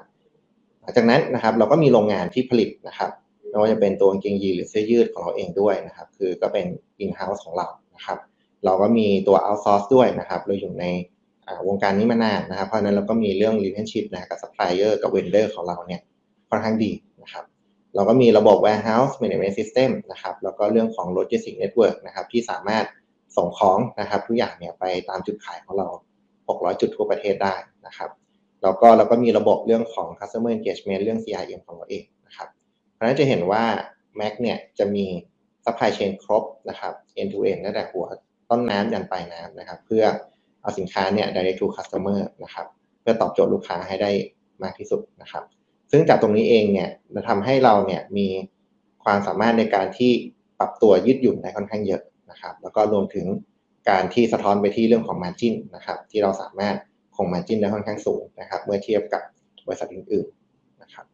[0.81, 3.11] หลังจากนั้นนะครับเราก็มีโรงงานที่ผลิตนะครับ
[3.49, 6.65] ไม่ว่าจะเป็นตัวกางเกงยีหรือเสื้อยืดของเราเองด้วยนะครับ คือก็เป็น
[7.03, 8.17] in house ของเรานะครับ
[8.65, 10.85] เราก็มีตัว outsource ด้วยนะครับ เราอยู่ใน
[11.67, 16.01] วงการนี้มานานนะครับ เพราะนั้นเราก็มีเรื่อง relationship นะกับ supplier กับ vendor ของเราเนี่ย
[16.49, 16.91] ค่อนข้างดี
[17.23, 17.43] นะครับ
[17.99, 22.85] เราก็มีระบบ warehouse management system นะครับ แล้วก็เรื่องของ logistics network นะครับ ที่สามารถ
[23.37, 25.87] ส่งของนะครับ ทุกอย่างเนี่ยไปตามจุดขายของเรา
[26.33, 28.09] 600 จุดทั่วประเทศได้นะครับ
[28.63, 32.47] แล้วก็เราก็มีระบบเรื่องของ customer engagement เรื่อง CRM ของเราเองนะครับ
[32.93, 33.63] เพราะฉะนั้นจะเห็นว่า
[34.19, 35.05] Mac เนี่ยจะมี
[35.65, 38.05] supply chain ครบนะครับ end to end ตั้งแต่หัว
[38.49, 40.03] ต้นน้ำยันปลายน้ำนะครับ เพื่อ
[40.61, 42.65] เอาสินค้าเนี่ย direct to customer นะครับ
[43.01, 44.11] เพื่อตอบโจทย์ลูกค้าให้ได้
[44.63, 45.45] มากที่สุดนะครับ
[45.91, 48.27] ซึ่งจากตรงนี้เองเนี่ยจะทำให้เราเนี่ยมี
[49.03, 50.11] ความสามารถในการที่
[50.59, 53.25] ปรับตัวยืดหยุ่นได้ค่อนข้างเยอะนะครับ แล้วก็รวมถึง
[53.89, 56.75] การที่สะท้อนไปที่เรื่องของ Margin นะครับ ที่เราสามารถ
[57.15, 59.21] คง Margin ได้ค่อนข้างสูงนะครับ เมื่อเทียบกับ
[59.67, 61.05] บริษัทอื่นๆนะครับ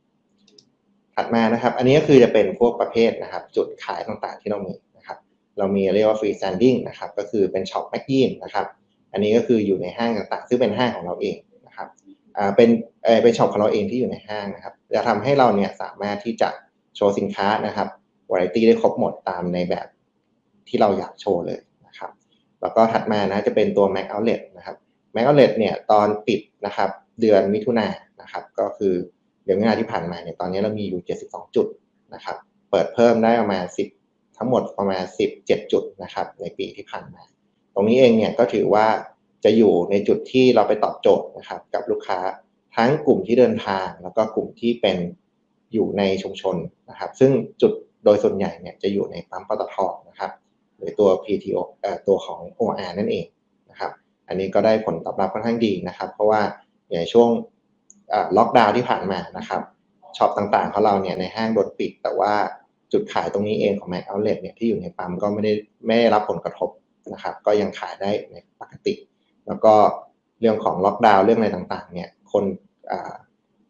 [1.16, 5.18] ถัดมานะครับ อันนี้ก็คือจะเป็นพวกประเภทนะครับ จุดขายต่างๆที่เรามีนะครับ
[5.58, 8.66] เรามีเรียกว่า free standing นะครับ ก็คือเป็นช็อป Mc ยีนส์นะครับ
[9.12, 11.38] อันนี้ก็คืออยู่ในห้างต่างๆ ซึ่งเป็นห้างของเราเอง
[12.56, 12.70] เป็น
[13.04, 16.50] เออเป็นช็อปของเราเองที่อยู่ในห้างนะครับจะทำให้เราเนี่ยสามารถที่จะ
[16.96, 17.88] โชว์สินค้านะครับ
[18.32, 19.88] วาไรตี้ได้ครบหมดตามในแบบ
[20.68, 22.12] ที่เราอยากโชว์เลยนะครับ
[22.62, 24.76] แล้วก็ถัดมานะจะเป็นตัว Mac Outlet นะครับ
[25.16, 26.90] Mac Outlet เนี่ยตอนปิดนะครับ
[27.22, 28.94] เดือนมิถุนายนนะครับ ก็คือ
[29.44, 31.68] เดือนมิถุนายนที่ผ่านมาเนี่ยตอนนี้เรามีอยู่ 72 จุด
[32.14, 32.38] นะครับ
[32.72, 33.66] เปิดเพิ่มได้ประมาณ
[34.02, 35.04] 10 ทั้งหมดประมาณ
[35.38, 37.24] 17 จุดนะครับในปีที่ผ่านมา
[37.74, 38.86] ตรงนี้เองเนี่ยก็ถือว่า
[39.46, 42.20] จะอยู่ในจุดที่เราไปตอบโจทย์นะครับ กับลูกค้า
[42.76, 44.98] ทั้งกลุ่มที่เดินทาง แล้วก็กลุ่มที่เป็น
[45.74, 46.56] อยู่ในชุมชน
[46.90, 47.32] นะครับ ซึ่ง
[47.62, 47.72] จุด
[48.06, 49.76] โดยส่วนใหญ่เนี่ยจะอยู่ในปั๊มปตท
[50.10, 50.32] นะครับ
[50.78, 51.60] หรือตัว PTO
[52.08, 53.26] ตัวของ OR นั่นเอง
[53.70, 53.92] นะครับ
[54.28, 56.42] อันนี้ก็ได้ผลตอบรับค่อนข้างดีนะครับ เพราะว่า
[56.90, 57.30] อย่างช่วง
[58.38, 59.62] ล็อกดาวน์ที่ผ่านมานะครับ
[60.18, 62.34] ช็อปต่างๆของเราเนี่ยในห้างโดนปิด แต่ว่า
[62.94, 65.54] จุดขายตรงนี้เองของ Mac Outlet เนี่ยที่อยู่ในปั๊มก็ไม่ได้
[65.86, 66.70] ไม่ได้รับผลกระทบ
[67.14, 68.94] นะครับ ก็ยังขายได้ในปกติ
[69.48, 69.74] แล้วก็
[70.40, 72.44] เรื่องของล็อกดาวน์เรื่องอะไรต่างๆ เนี่ย คน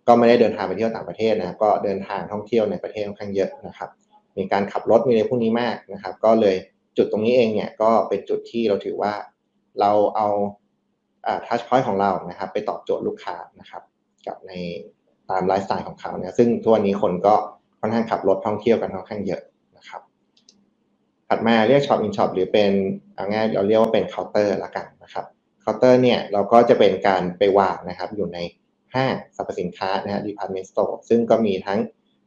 [0.07, 3.89] ก็ไม่ได้เดินทางไปเที่ยวต่างประเทศนะ ก็เดินทางท่องเที่ยวในประเทศค่อนข้างเยอะนะครับ
[4.37, 6.55] มีการขับรถมีอะไรพวกนี้มากนะครับ ก็เลย
[6.97, 9.13] จุดตรงนี้เองเนี่ยก็เป็นจุดที่เราถือว่า
[9.79, 10.27] เราเอา
[11.45, 13.81] ทัชพอยต์ของเรานะครับ ไปตอบโจทย์ลูกค้านะครับ
[14.27, 14.51] กับใน
[15.29, 17.35] ตามไลฟ์สไตล์ของเขาเนี่ยซึ่งทุกวันนี้คนก็
[17.79, 19.41] ค่อนข้างขับรถท่องเที่ยวกันค่อนข้างเยอะ
[19.77, 20.01] นะครับ
[21.29, 22.71] ถัดมาเรียก shop in shop หรือเป็น
[23.15, 25.25] เอาง่ายเราเรียกว่าเป็นเคาน์เตอร์ละกันนะครับ
[25.65, 28.39] เคาน์เตอร์เนี่ยเราก็จะเป็นการไปวางนะครับอยู่ใน
[28.95, 31.79] ห้างสรรพสินค้านะฮะ department store ซึ่งก็มีทั้ง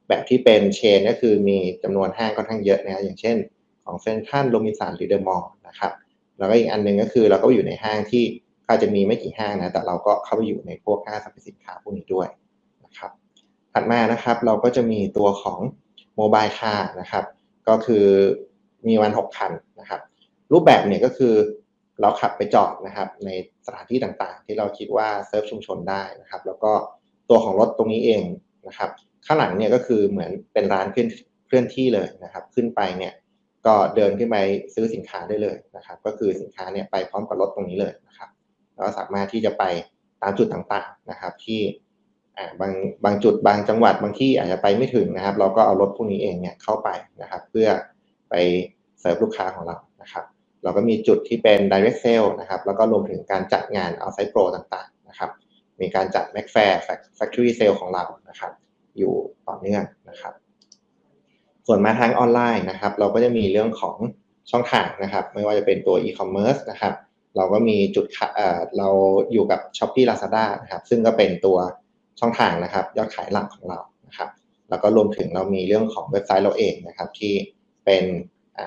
[0.08, 3.36] แบบที่เป็น chain ก็คือมีจำนวนห้างค่อนข้างเยอะนะอย่างเช่น
[3.84, 5.92] ของเซ็นทรัลโรบินสันหรือเดอะมอลล์นะครับ
[6.38, 8.24] แล้วก็อีกอันนึงก็คือเราก็อยู่ในห้างที่
[8.68, 12.28] ก็จะมีไม่กี่ห้างนะแต่เราก็เข้าไปอยู่ในพวกห้างสรรพสินค้าพวกนี้ด้วย
[12.84, 13.10] นะครับ
[13.72, 15.60] ถัดมานะครับเราก็จะมีตัวของ
[16.16, 17.24] mobile car นะครับ
[17.68, 18.06] ก็คือ
[18.88, 20.00] มีวันหกคันนะครับ
[20.52, 21.34] รูปแบบเนี่ยก็คือ
[22.00, 23.30] เราขับไปจอดนะครับใน
[23.66, 26.72] สถานที่ต่างๆ ที่เราคิดว่าเซิร์ฟชุมชนได้นะครับ แล้วก็
[27.28, 28.22] ตัวของรถตรงนี้เอง
[28.68, 28.90] นะครับ
[29.26, 31.08] ข้างหลังเนี่ยก็คือเหมือนเป็นร้านเคลื่อน
[31.46, 33.12] เคลื่อนที่เลยนะครับ ขึ้นไปเนี่ย
[33.66, 34.36] ก็เดินขึ้นไป
[34.74, 38.28] ซื้อสินค้าได้เลยนะครับ ก็คือสินค้าเนี่ยไปพร้อมกับรถตรงนี้เลยนะครับ
[38.74, 39.64] แล้วสามารถที่จะไป
[40.22, 41.60] ตามจุดต่างๆนะครับ ที่
[42.60, 42.72] บาง
[43.04, 46.88] บางจุดบางจังหวัดบางที่อาจจะไปไม่ถึงนะครับ เราก็เอารถพวกนี้เองเนี่ยเข้าไป
[47.22, 47.68] นะครับ เพื่อ
[48.30, 48.34] ไป
[49.00, 50.24] เสิร์ฟลูกค้าของเรานะครับ
[50.62, 55.30] เราก็มีจุดที่เป็น direct sale นะครับ แล้วก็รวมถึงการจัดงาน outside pro ต่างๆ นะครับ
[55.80, 56.72] มีการจัด Mac Fair
[57.18, 58.52] Factory Sale ของเรา นะครับ
[58.98, 59.14] อยู่
[59.48, 60.34] ต่อเนื่องนะครับ
[61.66, 63.96] ส่วนมาทางออนไลน์นะครับ เราก็จะมีเรื่องของ
[64.50, 66.94] ช่องทางนะครับ ไม่ว่าจะเป็นตัว e-commerce นะครับ
[67.36, 68.88] เราก็มีจุดเอ่อเรา
[69.32, 71.58] อยู่กับ Shopee Lazada นะครับ ซึ่งก็เป็นตัว
[72.20, 74.28] ช่องทางนะครับ ยอดขายหลักของเรา นะครับ
[74.70, 77.32] แล้วก็รวมถึงเรามีเรื่องของเว็บไซต์เราเองนะครับ ที่
[77.84, 78.04] เป็น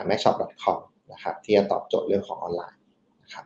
[0.10, 0.78] macshop.com
[1.14, 2.80] นะครับที่จะตอบโจทย์เรื่องของออนไลน์
[3.24, 3.46] นะครับ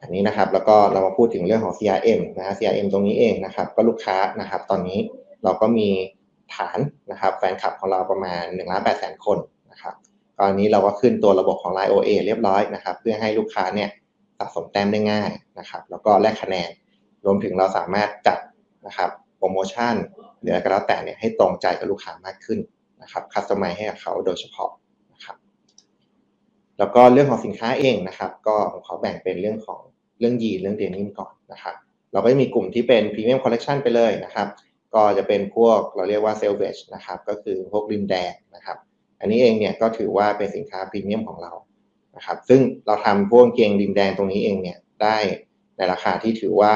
[0.00, 4.98] อันนี้นะครับแล้วก็เรามาพูดถึงเรื่องของ CRM นะฮะ CRM ตรงนี้เองนะครับ ก็ลูกค้านะครับ ตอนนี้
[5.44, 5.88] เราก็มี
[6.54, 6.78] ฐาน
[7.10, 9.38] นะครับแฟนคลับของเราประมาณ1ล้าน8แสนคน
[9.70, 9.94] นะครับ
[10.40, 13.88] ตอนนี้เราก็ขึ้นตัวระบบของ Line OA เรียบร้อยนะครับ เพื่อให้ลูกค้าเนี่ย
[14.38, 16.70] สะสมแต้มได้ง่ายนะครับ แล้วก็แลกคะแนน
[17.24, 18.38] รวมถึงเราสามารถจัด
[18.86, 19.94] นะครับโปรโมชั่น
[20.40, 22.58] หรืออะไรก็แล้วแต่เนี่ยให้ตรงใจกับลูกค้ามากขึ้น
[23.02, 24.70] นะครับคัสตอมไมให้กับเขาโดยเฉพาะ
[26.82, 29.80] แล้วก็เรื่องของสินค้าเองนะครับ ก็ผมขอแบ่งเป็นเรื่องของ
[30.18, 31.74] เรื่องยีนเรื่องเดนิมก่อนนะครับ
[32.12, 34.48] เราก็จะมีกลุ่มที่เป็น premium collection ไปเลยนะครับ
[34.94, 38.76] ก็จะเป็นพวกเราเรียกว่า selvedge นะครับ ก็คือพวกริมแดงนะครับ
[39.20, 41.52] อันนี้เองเนี่ยก็ถือว่าเป็นสินค้าพรีเมียมของเรา
[42.16, 45.16] นะครับ ซึ่งเราทำพวกกางเกงริมแดงตรงนี้เองเนี่ยได้
[45.76, 46.74] ในราคาที่ถือว่า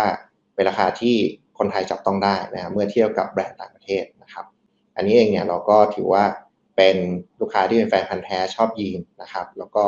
[0.55, 1.15] เป็นราคาที่
[1.59, 4.45] คนไทยจับต้องได้นะครับเมื่อเทียบกับแบรนด์ต่างประเทศนะครับ
[4.97, 6.25] อันนี้เองเนี่ยเราก็ถือว่า
[6.77, 6.97] เป็น
[7.41, 9.85] ลูกค้าที่เป็นแฟนพันธุ์แท้ชอบยีนส์นะครับ แล้วก็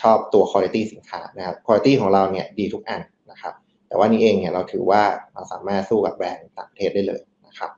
[0.00, 3.54] ชอบตัวคุณภาพสินค้านะครับคุณภาพของเราเนี่ยดีทุกอันนะครับ
[3.88, 7.70] แต่ว่านี้เองเนี่ยเราถือว่าเราสามารถสู้กับแบรนด์ต่างประเทศได้เลยนะครับ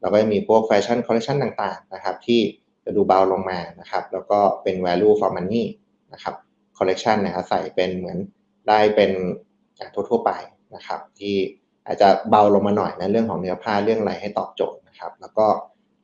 [0.00, 2.40] เราก็มีพวก fashion collection ต่างๆนะครับที่
[2.84, 5.64] จะดูเบาลงมานะครับ แล้วก็เป็น value for money
[6.12, 6.34] นะครับ
[6.78, 8.18] คอลเลคชันนะครับใส่เป็นเหมือน
[8.68, 9.10] ได้เป็น
[9.94, 10.30] ทั่วๆไป
[10.74, 11.36] นะครับ ที่
[11.86, 15.46] อาจจะเบาลงมาหน่อยนะเรื่องของเนื้อผ้าเรื่องอะไรให้ตอบโจทย์นะครับ แล้วก็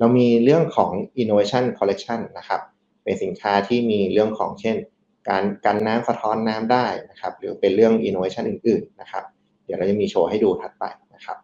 [0.01, 0.91] เรามีเรื่องของ
[1.23, 2.61] innovation collection นะครับ
[3.05, 4.77] เป็นสินค้าที่มีเรื่องของเช่น
[5.29, 9.25] การกันน้ำสะท้อนน้ำได้นะครับ หรือเป็นเรื่อง innovation อื่น ๆ นะครับ
[9.65, 10.85] เดี๋ยวเราจะมีโชว์ให้ดูถัดไป
[11.15, 11.39] นะครับ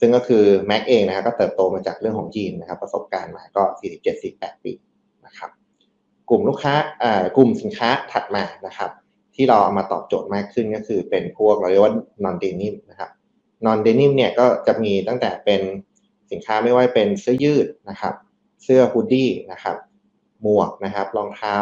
[0.00, 3.62] ซึ่งก็คือ Mac เองนะครับก็เติบโตมาจากเรื่องของจีนนะครับ ประสบการณ์มาก็
[4.14, 4.72] 47-48 ปี
[5.26, 5.50] นะครับ
[6.30, 8.90] กลุ่มลูกค้าอ่ากลุ่มสินค้าถัดมานะครับ
[9.34, 13.10] ที่เราเอามาตอบโจทย์มากขึ้นก็คือเป็นพวกเราเรียกว่า non denim นะครับ
[13.66, 15.62] non denim เนี่ยก็จะมีตั้งแต่เป็น
[16.32, 18.14] สินค้าไม่ว่าเป็นเสื้อยืดนะครับ
[18.62, 19.76] เสื้อฮูดดี้นะครับ
[20.42, 21.54] หมวกนะครับ รองเท้า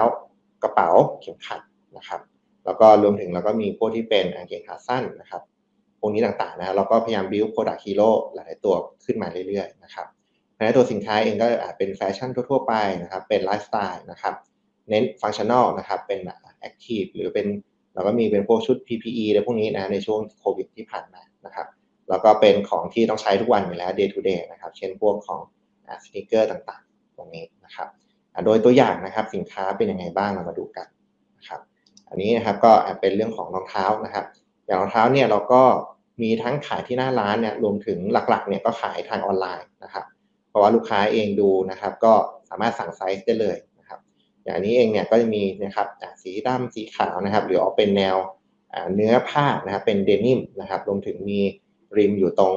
[0.62, 1.60] กระเป๋าเข็มขัด
[1.96, 2.20] นะครับ
[2.64, 5.42] แล้วก็รวมถึงเราก็มีพวกที่เป็นกางเกงขาสั้นนะครับ
[6.00, 8.74] พวกนี้ต่างๆนะเราก็พยายาม build product hero หลายตัว
[9.04, 10.06] ขึ้นมาเรื่อยๆนะครับ
[10.56, 14.34] ในตัวสินค้าเองก็อาจเป็นแฟชั่นทั่วๆไปนะครับ เป็นไลฟ์สไตล์นะครับ
[14.88, 16.20] เน้น functional นะครับ เป็น
[16.60, 17.46] active หรือเป็น
[17.94, 21.66] เราก็มีเป็นพวกชุด PPE อะไรพวกนี้นะในช่วงโควิดที่ผ่านมานะครับ
[22.08, 25.40] แล้วก็เป็นของที่ต้องใช้ทุกวันอยู่แล้ว day to day นะครับ เช่นพวกของ
[26.04, 27.88] สติกเกอร์ต่างๆ ตรงนี้นะครับ
[28.44, 30.86] โดยตัวอย่างนะครับสินค้าเป็นยังไงบ้างเรามาดูกัน
[31.38, 31.60] นะครับ
[32.08, 34.24] อันนี้นะครับก็เป็นเรื่องของรองเท้านะครับ
[34.66, 35.62] อย่างรองเท้าเนี่ยเราก็
[36.22, 40.04] มีทั้งขายที่หน้าร้านเนี่ยรวมถึงหลักๆเนี่ยก็ขายทางออนไลน์นะครับ
[40.48, 42.12] เพราะว่าลูกค้าเองดูนะครับ ก็
[42.48, 43.98] สามารถสั่งไซส์ได้เลยนะครับ
[44.44, 45.88] อย่างนี้เองเนี่ยก็จะมีนะครับ
[46.22, 48.16] สีดำสีขาวนะครับ หรือออกเป็นแนว
[48.94, 51.40] เนื้อผ้านะครับเป็นเดนิมนะครับ รวมถึงมี
[51.98, 52.54] ริมอยู่ตรง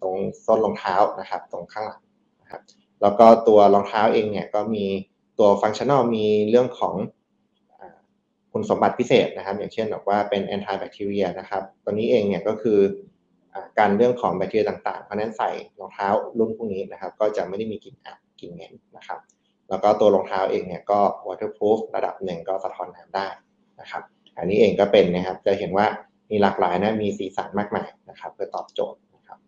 [0.00, 2.02] ตรงส้นรองเท้านะครับ ตรงข้างหลัง
[2.42, 2.60] นะครับ
[3.02, 4.84] แล้วก็ตัวรองเท้าเองเนี่ยก็มี
[5.38, 6.94] ตัว functional มีเรื่องของ
[8.52, 12.78] คุณสมบัติพิเศษนะครับ อย่างเช่นบอกว่าเป็น anti bacteria นะครับตัวนี้เองเนี่ยก็คือ
[13.78, 16.08] การเรื่องของแบคทีเรียต่างๆ เพราะนั้นใส่รองเท้า
[16.38, 19.18] รุ่นพวกนี้นะครับ ก็จะไม่ได้มีกลิ่นอับกลิ่นเหม็นนะครับ
[19.68, 23.26] แล้วก็ตัวรองเท้าเองเนี่ยก็ waterproof ระดับหนึ่งก็สะท้อนน้ำได้
[23.80, 24.02] นะครับ
[24.38, 25.86] อันนี้เองก็เป็นนะครับจะเห็นว่า
[26.32, 29.38] มีหลากหลายนะมีสีสันมากมายนะครับเพื่อตอบโจทย์นะครับ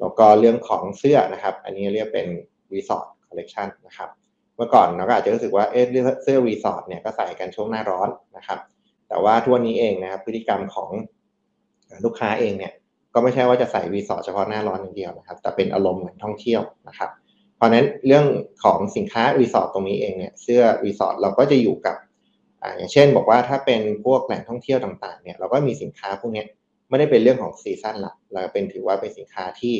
[0.00, 2.26] แล้วก็เรื่องของเสื้อนะครับ อันนี้เรียกเป็น
[2.74, 4.10] resort collection นะครับ
[4.56, 5.84] เมื่อก่อนเราก็อาจจะรู้สึกว่าเอ๊ะ
[6.22, 8.58] เสื้อ resort เนี่ยก็ใส่กันช่วงหน้าร้อนนะครับ
[9.08, 10.90] แต่ว่าทุกวันนี้เองนะครับพฤติกรรมของ
[12.04, 12.72] ลูกค้าเองเนี่ย
[13.14, 17.10] ก็ไม่ใช่ว่าจะใส่ resort เฉพาะหน้าร้อนอย่างเดียวนะครับแต่เป็นอารมณ์เหมือนท่องเที่ยวนะครับ
[17.56, 18.26] เพราะนั้นเรื่อง
[18.64, 21.96] ของสินค้า resort ตรงนี้เองเนี่ยเสื้อ resort เราก็จะอยู่กับ
[22.76, 26.44] อย่างเช่นบอกว่าถ้าเป็นพวกแหล่งท่องเที่ยวต่างๆเนี่ยเราก็มีสินค้าพวกนี้
[26.88, 29.74] ไม่ได้เป็นเรื่องของ season ละเราเป็นถือว่าเป็นสินค้าที่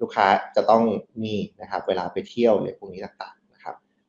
[0.00, 0.82] ลูกค้าจะต้อง
[1.24, 3.34] มีนะครับเวลาไปเที่ยวหรือพวกนี้ต่าง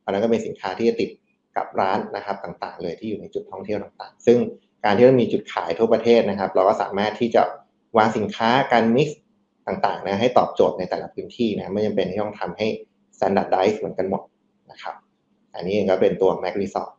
[0.03, 1.09] อันนั้นก็เป็นสินค้าที่จะติด
[1.57, 4.37] กับร้านนะครับต่างๆ เลยที่อยู่ในจุดท่องเที่ยวต่างๆ ซึ่ง
[4.85, 7.41] การที่เรามีจุดขายทั่วประเทศนะครับ เราก็สามารถที่จะ
[7.97, 9.19] วางสินค้าการมิกซ์
[9.67, 12.67] ต่างๆนะให้ตอบโจทย์ในแต่ละพื้นที่นะไม่จำเป็นที่ต้องทำให้
[13.17, 14.21] standardize เหมือนกันหมด
[14.71, 14.95] นะครับ
[15.55, 16.98] อันนี้เองก็เป็นตัว Mac Resort นะครับ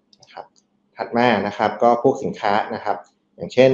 [1.00, 2.96] ถัดมานะครับก็พวกสินค้านะครับ
[3.36, 3.70] อย่างเช่น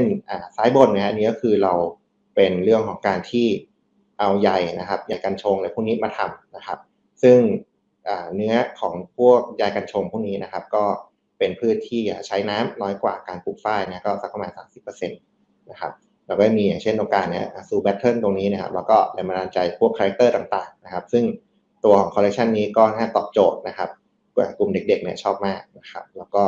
[0.56, 1.74] ซ้ายบนนะอันนี้ก็คือเรา
[2.34, 3.46] เป็นเรื่องของการที่
[4.18, 6.78] เอาใยนะครับใยกันชงอะไรพวกนี้มาทำนะครับ
[7.22, 7.38] ซึ่ง
[8.34, 10.84] เนื้อของพวกใยกันชงพวกนี้นะครับ ก็
[11.38, 14.50] เป็นพืชที่ใช้น้ำน้อยกว่าการปลูกฝ้ายนะก็สักประมาณ
[14.94, 15.92] 30%นะครับ
[16.26, 21.24] แล้วก็มีอย่างเช่นตรงกลางเนี่ย Zoo Battle ตรงนี้นะครับแล้วก็แรงบันดาลใจพวก character ต่างๆนะครับ ซึ่ง
[21.84, 23.90] ตัวของคอลเลคชันนี้ก็น่าตอบโจทย์นะครับ
[24.58, 26.42] กลุ่มเด็กๆเนี่ยชอบมากนะครับ แล้วก็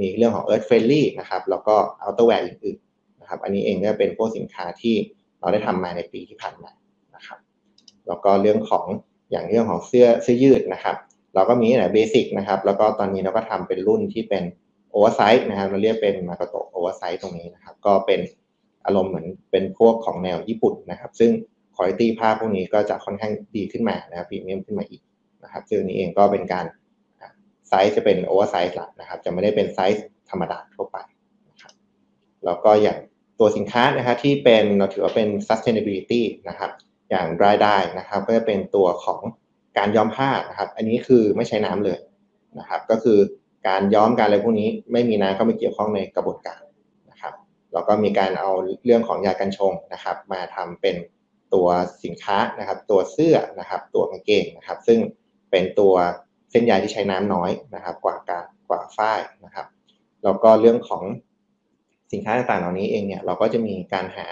[0.00, 4.94] มีเรื่องของ Earth Friendly นะครับ แล้วก็ Outerwear อื่นๆนะครับ อันนี้เองก็เป็นพวกสินค้าที่
[5.40, 6.70] เราได้ทำมาในปีที่ผ่านมา
[7.16, 7.38] นะครับ
[8.06, 8.84] แล้วก็เรื่องของ
[9.30, 10.96] อย่างเรื่องของเสื้อเสื้อยืดนะครับ
[11.34, 14.42] เราก็มีนะ basic นะครับ แล้วก็ตอนนี้เราก็ทำเป็นรุ่นที่เป็น
[14.90, 18.20] oversize นะครับ เราเรียกเป็นมากโต oversize ตรงนี้นะครับ ก็เป็น
[18.86, 21.30] อารมณ์เหมือนเป็นพวกของแนวญี่ปุ่นนะครับ ซึ่ง
[21.76, 25.02] คุณภาพพวกนี้ก็จะค่อนข้างดีขึ้นมานะครับพรีเมียมขึ้นมาอีก
[25.42, 26.64] นะครับซึ่งนี้เองก็เป็นการ
[27.74, 30.96] ไซส์จะเป็น oversize หลักนะครับ จะไม่ได้เป็นไซส์ธรรมดาทั่วไป
[31.50, 31.72] นะครับ
[32.44, 32.98] แล้วก็อย่าง
[33.40, 36.70] ตัวสินค้านะครับที่เป็นเราถือว่าเป็น sustainability นะครับ
[37.10, 39.20] อย่าง dry dye นะครับ ก็จะเป็นตัวของ
[39.78, 41.98] การย้อมผ้านะครับ อันนี้คือไม่ใช้น้ำเลย
[42.58, 43.18] นะครับ ก็คือ
[43.68, 46.60] การย้อมการอะไรพวกนี้ไม่มีน้ำเข้ามาเกี่ยวข้องในกระบวนการ
[47.10, 47.34] นะครับ
[47.72, 48.50] แล้วก็มีการเอา
[48.84, 50.96] เรื่องของยากันชงนะครับ มาทำเป็น
[51.54, 51.68] ตัว
[52.04, 54.98] สินค้านะครับ ตัวเสื้อนะครับ ตัวกางเกงนะครับ ซึ่ง
[55.50, 55.94] เป็นตัว
[56.54, 59.66] เส้นใยที่ใช้น้ำน้อยนะครับ กว่าการกว่าฝ้ายนะครับ
[60.24, 61.02] แล้วก็เรื่องของ
[62.12, 64.26] สินค้าต่างๆเหล่านี้เองเนี่ยเราก็จะมีการหา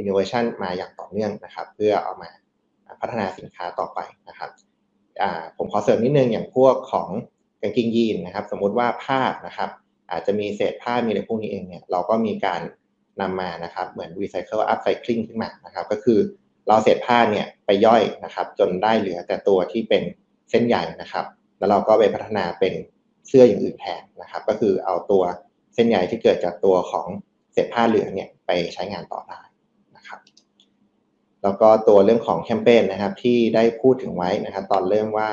[0.00, 2.30] innovation มาอย่างต่อเนื่องนะครับ เพื่อเอามา
[3.00, 3.98] พัฒนาสินค้าต่อไป
[4.28, 4.50] นะครับ
[5.56, 7.08] ผมขอเสริมนิดนึงอย่างพวกของ
[7.62, 9.70] กางเกงยีนนะครับ สมมุติว่าผ้านะครับ
[10.10, 12.60] อาจจะมีเศษผ้ามีอะไรพวกนี้เองเนี่ยเราก็มีการ
[13.20, 16.18] นำมานะครับเหมือน recycle upcycling ขึ้นมานะครับ ก็คือ
[16.68, 20.02] เราเศษผ้าเนี่ยไปย่อยนะครับ จนได้เหลือแต่ตัวที่เป็น
[20.50, 21.24] เส้นใหญ่นะครับ
[21.58, 22.72] แล้วเราก็ไปพัฒนาเป็น
[23.26, 25.22] เสื้ออย่างอื่นแทนนะครับ ก็คือเอาตัว
[25.74, 27.06] เส้นใยที่เกิดจากตัวของ
[27.52, 29.40] เศษผ้าเหลืองเนี่ยไปใช้งานต่อได้
[29.96, 30.20] นะครับ
[31.42, 35.28] แล้วก็ตัวเรื่องของแคมเปญนะครับ ที่ได้พูดถึงไว้นะครับ ตอนเริ่มว่า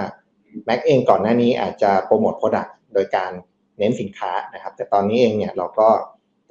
[0.67, 3.31] Mac เองก่อนหน้านี้อาจจะโปรโมท product โดยการ
[3.77, 5.89] เน้นสินค้านะครับ แต่ตอนนี้เองเนี่ยเราก็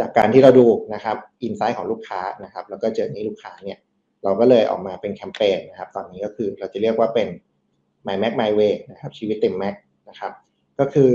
[0.00, 3.78] จากการที่เราดูนะครับ insight ของลูกค้านะครับ แล้วก็เจอนี้ลูกค้าเนี่ย
[4.24, 7.28] เราก็เลยออกมาเป็นแคมเปญนะครับ ตอนนี้ก็คือเราจะเรียกว่าเป็น
[8.06, 9.74] My Mc My Way นะครับชีวิตเต็ม Mac
[10.08, 10.32] นะครับ
[10.78, 11.10] ก็คือ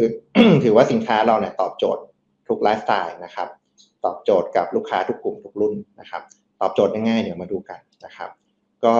[0.63, 2.03] ถือว่าสินค้าเราเนี่ยตอบโจทย์
[2.47, 3.47] ทุกไลฟ์สไตล์นะครับ
[4.05, 6.21] ตอบโจทย์กับลูกค้าทุกกลุ่มทุกรุ่นนะครับ
[6.61, 8.29] ตอบโจทย์ง่ายๆเดี๋ยวมาดูกันนะครับ
[8.85, 8.95] ก็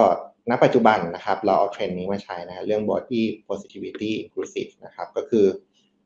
[0.50, 5.44] ณปัจจุบันนะครับเราเอาเทรนด์นี้มาใช้นะเรื่อง body positivity inclusive นะครับก็คือ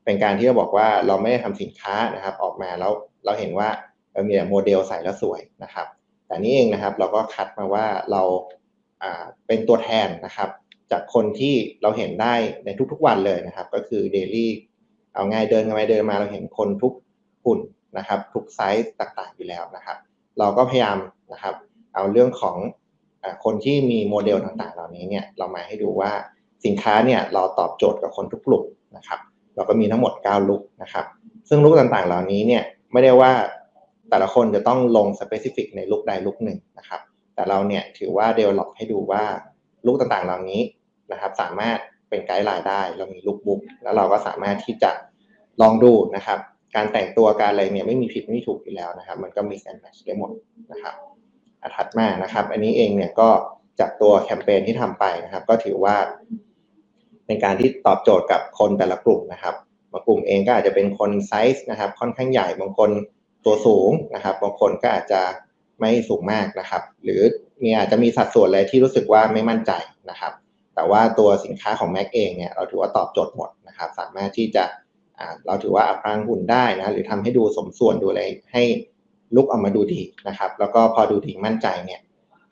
[0.04, 2.92] เป็นการที่เราบอกว่าเราไม่ได้ทำสินค้านะครับออกมาแล้ว
[3.24, 3.68] เราเห็นว่า
[4.12, 5.86] เรามีแต่โมเดลใส่แล้วสวยนะครับ
[6.26, 8.22] แต่นี้เองนะครับเราก็คัดมาว่าเรา
[9.46, 10.48] เป็นตัวแทนนะครับ
[10.90, 14.46] จากคนที่เราเห็นได้ในทุกๆวันเลยนะครับ ก็คือ daily
[15.14, 16.92] เอาง่ายเดินกันไปเดินมาเราเห็นคนทุก
[17.44, 17.60] หุ่น
[17.98, 19.96] นะครับ ทุกไซส์ต่างๆอยู่แล้วนะครับ
[20.38, 20.96] เราก็พยายาม
[21.32, 21.54] นะครับ
[21.94, 22.56] เอาเรื่องของ
[23.44, 26.10] คนที่มีโมเดลต่างๆ เหล่านี้เนี่ยเรามาให้ดูว่า
[26.64, 28.64] สินค้าเนี่ยเราตอบโจทย์กับคนทุกกลุ่ม
[28.96, 29.20] นะครับ
[29.56, 31.04] เราก็มีทั้งหมด 9 look นะครับ
[31.48, 33.32] ซึ่ง look ต่างๆ เหล่านี้เนี่ยไม่ได้ว่า
[34.10, 37.00] แต่ละคนจะต้องลง specific ใน look ใด look หนึ่งนะครับ
[37.34, 39.24] แต่เราเนี่ยถือว่า develop ให้ดูว่า
[39.86, 40.60] look ต่างๆ เหล่านี้
[41.12, 44.90] นะครับ สามารถเป็น guideline ได้ เรามี lookbook แล้วเราก็สามารถที่จะ
[45.60, 46.38] ลองดูนะครับ
[46.74, 50.30] การแต่งตัวการอะไรเนี่ยไม่มีผิดไม่มีถูกอยู่แล้วนะครับ มันก็ mix and match ได้หมด
[50.72, 50.94] นะครับ
[51.76, 53.28] ถัดมานะครับ อันนี้เองเนี่ยก็
[53.80, 55.96] จากตัวแคมเปญที่ทำไปนะครับ ก็ถือว่า
[57.26, 59.54] เป็นการที่ตอบโจทย์กับคนแต่ละกลุ่มนะครับ
[59.92, 62.90] บางกลุ่มเองก็อาจจะเป็นคนไซส์นะครับ ค่อนข้างใหญ่บางคน
[63.44, 65.20] ตัวสูงนะครับ บางคนก็อาจจะ
[65.80, 67.22] ไม่สูงมากนะครับ หรือ
[67.62, 69.72] มีอาจจะมีสัดส่วนอะไรที่รู้สึกว่าไม่มั่นใจ
[70.10, 70.32] นะครับ
[70.74, 74.64] แต่ว่าตัวสินค้าของ Mac เองเนี่ยเราถือว่าตอบโจทย์หมดนะครับ สามารถที่จะ
[75.46, 78.22] เราถือว่าอัพรางหุ่นได้นะหรือทำให้ดูสมส่วนดูอะไร
[78.52, 78.62] ให้
[79.34, 82.00] ลุกออกมาดูดีนะครับ แล้วก็พอดูดีมั่นใจเนี่ย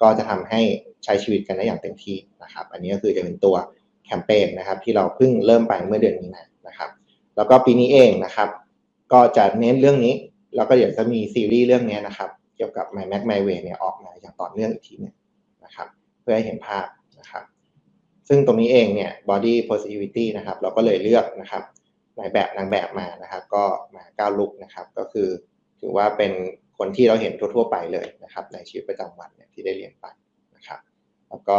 [0.01, 0.61] ก็จะทำให้
[1.05, 3.57] ใช้ชีวิตกันได้อย่างเต็มที่นะครับ อันนี้ก็คือจะเป็นตัว
[4.05, 6.31] แคมเปญนะครับ ที่เราเพิ่งเริ่มไปเมื่อเดือนนี้
[6.67, 6.91] นะครับ
[7.37, 8.49] แล้วก็ปีนี้เองนะครับ
[9.13, 10.15] ก็จะเน้นเรื่องนี้
[10.57, 15.15] แล้วก็เดี๋ยวจะมีซีรีส์เรื่องนี้นะครับ กี่ยวกับ My Mac My Way เนี่ยออกมาอย่างต่อเนื่องอีกทีนึง
[15.65, 15.89] นะครับ
[16.23, 16.87] เพื่อให้เห็นภาพ
[17.21, 17.45] นะครับ
[18.29, 21.63] ซึ่งตรงนี้เองเนี่ย body positivity นะครับเราก็เลยเลือกนะครับ
[22.19, 25.29] นายแบบนางแบบมานะครับก็มาก้าวลุกนะครับก็คือ
[25.81, 26.33] ถือว่าเป็น
[26.79, 30.07] คนที่เราเห็นทั่วๆไปเลยนะครับในชีวิตประจำวันเนี่ยที่ได้เรียนไป
[30.57, 30.81] นะครับ
[31.29, 31.59] แล้วก็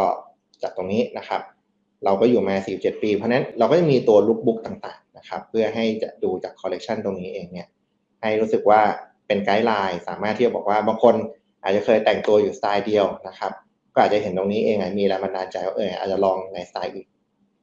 [0.62, 1.42] จากตรงนี้นะครับ
[2.06, 7.68] เราก็อยู่มา 47 ปี เพราะนั้นเราก็จะมีตัว lookbook ต่างๆนะครับเพื่อให้จะดูจากคอลเลกชันตรงนี้เองเนี่ย
[8.22, 8.82] ให้รู้สึกว่า
[9.32, 11.16] เป็น guideline สามารถที่จะบอกว่าบางคน
[11.64, 13.52] อาจจะเคยแต่งตัวอยู่สไตล์เดียวนะครับ
[13.94, 17.08] ก็อาจจะเห็นตรงนี้เองมีแรงบันดาลใจว่าเอออาจจะลองในสไตล์อื่น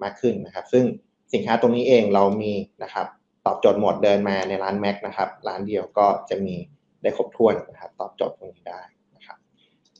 [0.03, 0.85] มากขึ้นนะครับ ซึ่ง
[1.33, 2.53] สินค้าตรงนี้เองเรามี
[2.83, 3.07] นะครับ
[3.47, 6.55] ตอบโจทย์หมดเดินมาในร้าน Mc นะครับ ร้านเดียวก็จะมี
[7.03, 8.81] ได้ครบถ้วนนะครับ ตอบโจทย์ตรงนี้ได้
[9.17, 9.37] นะครับ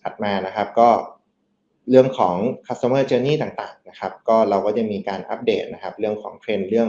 [0.03, 0.89] ถัดมานะครับก็
[1.91, 2.35] เรื่องของ
[2.67, 6.89] customer journey ต่างๆนะครับ ก็เราก็จะมีการอัปเดตนะครับ เรื่องของเทรนด์เรื่อง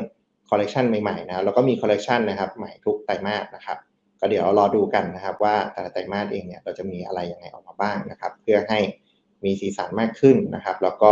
[0.49, 3.77] คอลเลกชันใหม่ๆนะแล้วก็มีคอลเลกชันนะครับใหม่ทุกไตรมาสนะครับ
[4.19, 8.79] ก็เดี๋ยวรอดูกันนะครับ ว่าแต่ละไตรมาสเองเนี่ยเราจะมีอะไรยังไงออกมาบ้างนะครับ เพื่อให้
[9.45, 11.12] มีสีสันมากขึ้นนะครับ แล้วก็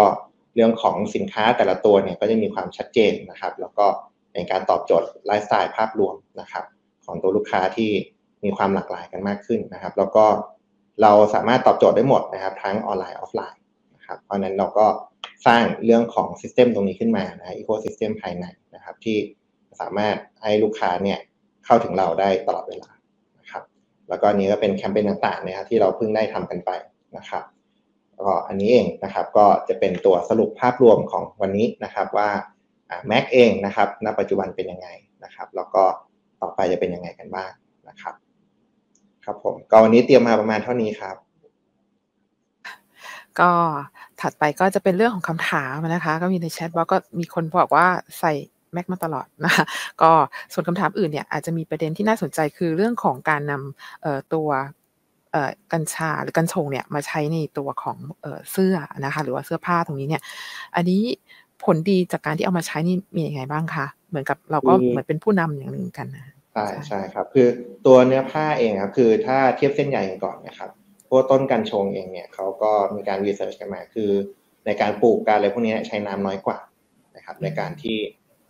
[0.56, 3.86] เรื่องของสินค้าแต่ละตัวเนี่ยก็จะมีความชัดเจนนะครับ แล้วก็
[4.32, 6.66] เป็นการตอบโจทย์ไลฟ์สไตล์ภาพรวมนะครับ
[7.06, 7.92] ของตัวลูกค้าที่
[8.44, 10.26] มีความหลากหลายกันมากขึ้นนะครับ แล้วก็
[11.02, 13.62] เราสามารถตอบโจทย์ได้หมดนะครับ ทั้งออนไลน์ออฟไลน์
[13.96, 14.88] นะครับเพราะนั้นเราก็
[15.48, 19.18] สร้างเรื่องของ system ตรงนี้ขึ้นมานะ ecosystem ภายในนะครับ ที่
[19.82, 21.20] สามารถให้ลูกค้าเนี่ย
[21.66, 22.90] เข้าถึงเราได้ตลอดเวลา
[24.10, 26.72] แล้วก็นี้ก็เป็นแคมเปญต่างๆนะครับที่เราเพิ่งได้ทำกันไป
[27.18, 27.44] นะครับ
[28.20, 32.30] ก็อันนี้เองนะครับก็จะเป็นตัวสรุปภาพรวมของวันนี้นะครับว่า
[33.08, 34.88] Mc เองนะครับณปัจจุบันเป็นยังไง
[35.24, 35.84] นะครับแล้วก็
[36.42, 37.52] ต่อไปจะเป็นยังไงกันบ้าง
[37.90, 38.16] นะครับ
[39.26, 41.16] ครับผมก็วันนี้เตรียมมาประมาณเท่านี้ครับ
[43.40, 43.52] ก็
[44.22, 47.88] ถัดไปก็จะเป็นเรื่องของคำถามนะคะ ก็มีในแชทว่าก็มีคนบอกว่า
[48.20, 48.34] ใส่
[48.74, 49.66] แม็กมาตลอดนะคะ
[50.02, 50.12] ก็
[50.54, 54.50] ส่วนคำถามอื่นเนี่ยอาจจะมีประเด็นที่น่าสนใจคือเรื่องของการนำตัว
[55.74, 57.98] กัญชาหรือกัญชงเนี่ยมาใช้ในตัวของ
[58.52, 60.22] เสื้อนะคะหรือว่าเสื้อผ้าตรงนี้เนี่ย
[60.76, 61.02] อันนี้
[61.64, 67.48] ผลดีจากการที่เอามาใช้นี่มีอย่างไงบ้างคะเหมือนกับเราก็เหมือนเป็นผู้นำอย่างหนึ่งกันนะใช่ใช่ครับ คือ
[67.86, 70.70] ตัวเนื้อผ้าเองครับคือถ้าเทียบเส้นใยก่อนนะครับ
[71.10, 74.12] พวกต้นกัญชงเองเนี่ยเขาก็มีการวิจัยกันมาคือ
[74.66, 76.60] ในการปลูกการอะไรพวกนี้ใช้น้ำน้อยกว่า
[77.16, 77.98] นะครับ ในการที่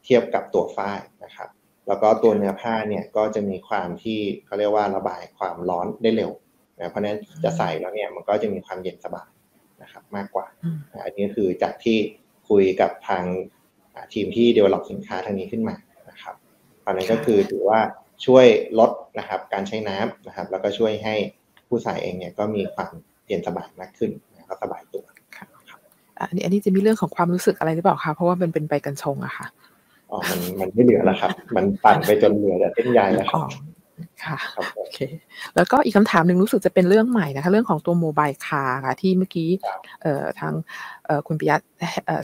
[0.08, 1.50] เทียบกับตัวฝ้ายนะครับ
[1.88, 6.32] แล้วก็ตัวเนื้อผ้าเนี่ยก็จะมีความที่เขาเรียกว่าระบายความร้อนได้เร็ว
[6.80, 9.30] นะเพราะนั้นจะใส่แล้วเนี่ยมันก็จะมีความเย็นสบาย
[9.82, 10.46] นะครับมากกว่า
[11.06, 11.98] อันนี้คือจากที่
[12.50, 13.24] คุยกับทาง
[14.14, 15.76] ทีมที่ develop สินค้าทางนี้ขึ้นมา
[16.10, 16.36] นะครับ
[16.82, 17.80] เพราะนั้นก็คือถือว่า
[18.26, 18.46] ช่วย
[18.80, 21.16] ลดนะครับการใช้น้ำนะครับ แล้วก็ช่วยให้
[21.68, 22.94] ผู้ใส่เองเนี่ยก็มีความ
[23.28, 24.12] เย็นสบายมากขึ้น
[24.50, 25.04] ก็สบายตัว
[25.38, 25.48] ครับ
[26.20, 29.46] อันนี้อันนี้จะมีเรื่องของความรู้สึกอะไรหรือเปล่าคะเพราะว่ามันเป็นใบกัญชงอะค่ะ
[30.12, 33.50] อ๋อมันมันไม่เหลือแล้วครับ มันปั่นไปจนเหลือแต่เส้นใยแล้วครับ
[34.26, 34.38] ค่ะ
[34.78, 34.98] โอเค
[35.56, 39.50] แล้วก็อีกคำถามหนึ่งรู้สึกจะเป็นเรื่องใหม่นะคะเรื่องของตัวโมบายคาร์ค่ะที่เมื่อกี้
[40.02, 40.54] เอ่อทาง
[41.06, 41.58] เอ่อคุณปิยะ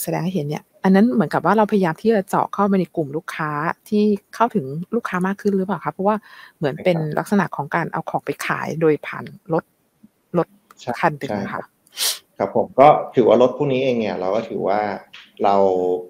[0.03, 3.51] แสดงให้เห็นเนี่ย อันนั้นเหมือนกับว่าเราพยายามที่จะเจาะเข้าไปในกลุ่มลูกค้า
[3.89, 4.03] ที่
[4.35, 4.65] เข้าถึง
[4.95, 6.15] ลูกค้ามากขึ้นหรือเปล่าคะเพราะว่า
[6.57, 9.63] เหมือนเป็นลักษณะของการเอาของไปขายโดยผ่านรถ
[10.37, 10.47] รถ
[10.99, 11.61] คันหนึ่งค่ะ
[12.37, 14.79] ครับผมก็ถือว่ารถพวกนี้เองเนี่ยเราก็ถือว่า
[15.43, 15.55] เรา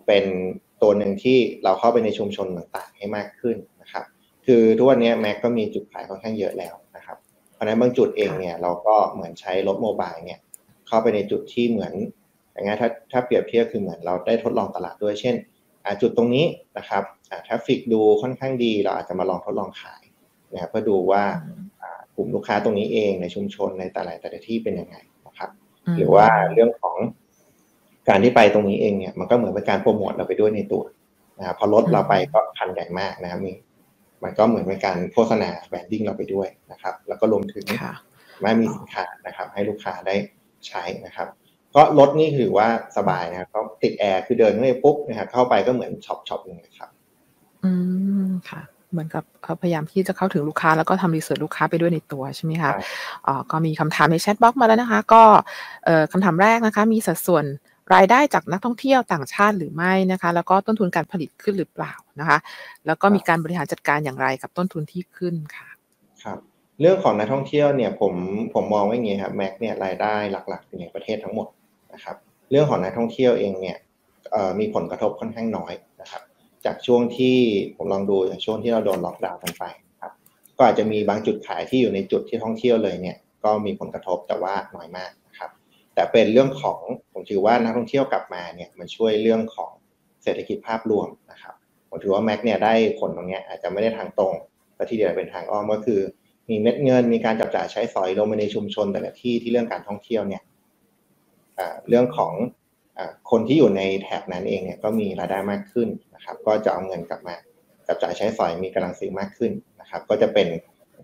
[0.05, 0.25] เป็น
[0.83, 4.03] ตัวหนึ่งที่เราเข้าไปในชุมชนต่างๆ ให้มากขึ้นนะครับ
[4.45, 7.17] คือทุกวันนี้แม็กก็มีจุดขายค่อนข้างเยอะแล้วนะครับ
[7.53, 10.39] เพราะฉะนั้นบางจุดเองเนี่ยเราก็เหมือนใช้รถโมบายเนี่ย
[10.87, 11.93] เข้าไปในจุดที่เหมือน
[12.53, 15.35] อย่างงี้ถ้าถ้าเปรียบเทียบคือเหมือนเราได้ทดลองตลาดด้วยเช่น
[16.01, 16.45] จุดตรงนี้
[16.77, 17.03] นะครับ
[17.47, 20.03] ทราฟฟิกดูค่อนข้างดี เราอาจจะมาลองทดลองขาย
[20.53, 21.23] นะครับเพื่อดูว่า
[22.15, 25.49] กลุ่มลูกค้าตรงนี้เองในชุมชนในแต่ละแต่ละที่เป็นยังไงนะครับ
[25.97, 26.97] หรือว่าเรื่องของ
[28.09, 30.83] การที่ไปตรงนี้เองเนี่ยมันก็เหมือนเป็นการโปรโมทเราไปด้วยในตัว
[31.39, 33.53] นะครับพอรถเราไปก็คันใหญ่มากนะครับมี
[34.23, 37.65] มันก็เหมือนเป็นการโฆษณา branding เราไปด้วยนะครับ แล้วก็รวมถึง
[38.41, 40.15] Mc มีสินค้านะครับ ให้ลูกค้าได้
[40.67, 41.27] ใช้นะครับ
[41.69, 46.89] เพราะรถนี่ถือว่าสบายนะครับเขาติดแอร์คือเดินเข้าไปปุ๊บนะครับเข้าไปก็เหมือนช็อปช็อปนึงครับ
[47.63, 47.71] อื
[48.27, 49.23] มค่ะ เหมือนกับ
[49.61, 52.71] พยายามที่จะเข้าถึงลูกค้าแล้วก็ทำ research ลูกค้าไปด้วยในตัวใช่ไหมคะ
[53.27, 55.23] อ๋อก็มีคำถามใน chat box มาแล้วนะคะ ก็
[55.85, 57.45] เอ่อคำถามแรกนะคะ มีสัดส่วน
[57.93, 62.37] รายได้จากนักท่องเที่ยวต่างชาติหรือไม่นะคะ แล้วก็ต้นทุนการผลิตขึ้นหรือเปล่านะคะ
[62.85, 65.67] แล้วก็มีการบริหารจัดการอย่างไรกับต้นทุนที่ขึ้นค่ะ
[66.23, 66.37] ครับ
[66.81, 68.13] เรื่องของนักท่องเที่ยวเนี่ยผม
[68.53, 71.47] ผมมองว่าอย่างนี้ครับแม็กเนี่ยรายได้หลักๆในประเทศทั้งหมด
[71.93, 72.15] นะครับ
[72.51, 73.77] เรื่องของนักท่องเที่ยวเองเนี่ย
[74.59, 76.21] มีผลกระทบค่อนข้างน้อยนะครับ
[76.65, 77.37] จากช่วงที่
[77.75, 79.63] ผมลองดูจากช่วงที่เราโดนล็อกดาวน์กันไป
[80.01, 80.13] ครับ
[80.57, 85.11] ก็อาจจะมีบางจุดขายที่อยู่ในจุดที่ท่องเที่ยวเลยเนี่ยก็มีผลกระทบแต่ว่าน้อยมาก
[85.95, 86.79] แต่เป็นเรื่องของ
[87.13, 89.71] ผมถือว่านักท่องเที่ยวกลับมาเนี่ยมันช่วยเรื่องของ
[90.23, 91.55] เศรษฐกิจภาพรวมนะครับ
[91.89, 94.33] ผมถือว่าแม็กเนี่ยได้ผลตรงนี้อาจจะไม่ได้ทางตรง
[94.75, 96.01] แต่ที่เดียวเป็นทางอ้อมก็คือ
[96.49, 100.43] มีเม็ดเงินมีการจับจ่ายใช้สอยลงไปในชุมชนแต่ละที่ที่เรื่องการท่องเที่ยวเนี่ย
[101.87, 102.33] เรื่องของ
[103.31, 107.35] คนที่อยู่ในแถบนั้นเองเนี่ยก็มีรายได้มากขึ้นนะครับ ก็จะเอาเงินกลับมา
[107.87, 110.47] จับจ่ายใช้สอยมีกำลังซื้อมากขึ้นนะครับ ก็จะเป็น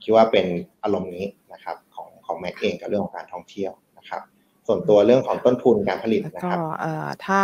[0.03, 0.45] คิดว่าเป็น
[0.83, 4.21] อารมณ์นี้นะครับของของแม็กเองกับเรื่องของการท่องเที่ยวนะครับ
[4.69, 7.41] ส่วนตัวเรื่องของต้นทุนการผลิตนะครับก็เอ่อถ้า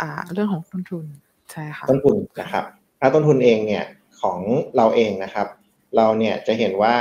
[0.00, 1.04] อ่าเรื่องของต้นทุน
[1.52, 2.64] ใช่ค่ะต้นทุนนะครับ
[3.00, 3.84] ถ้าต้นทุนเองเนี่ย
[4.20, 4.38] ของ
[4.76, 5.46] เราเองนะครับ
[5.96, 6.94] เราเนี่ยจะเห็นว่า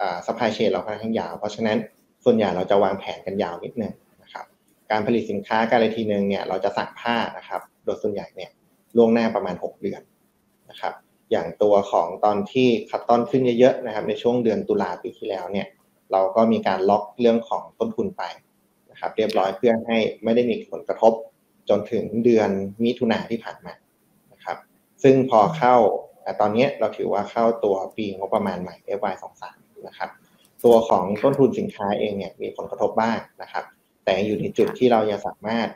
[0.00, 1.76] อ่า supply chain เราค่อนข้างยาว เพราะฉะนั้น
[2.24, 4.44] ส่วนใหญ่เราจะวางแผนกันยาวนิดนึงนะครับ
[4.90, 8.50] การผลิตสินค้าการอะไรทีนึงเนี่ยเราจะสั่งผ้านะครับ โดยส่วนใหญ่เนี่ย
[8.96, 10.02] ล่วงหน้าประมาณ 6 เดือน
[10.70, 10.92] นะครับ
[11.30, 15.66] อย่างตัวของตอนที่คัตตอนขึ้นเยอะๆนะครับ ในช่วงเดือนตุลาปีที่แล้วเนี่ย
[16.12, 18.22] เราก็มีการล็อกเรื่องของต้นทุนไป
[19.00, 21.12] ครับเรียบร้อยเพื่อให้ไม่ได้มีผลกระทบ
[21.68, 22.50] จนถึงเดือน
[22.84, 23.74] มิถุนาที่ผ่านมา
[24.32, 24.58] นะครับ
[25.02, 25.76] ซึ่งพอเข้า
[26.22, 29.42] แต่ตอนนี้เราถือว่าเข้าตัวปีงบประมาณใหม่ FY23
[29.86, 30.10] นะครับ
[30.64, 33.64] ตัวของต้นทุนสินค้าเองเนี่ยมีผลกระทบบ้างนะครับ
[34.04, 35.68] แต่อยู่ในจุดที่เรายังสามารถ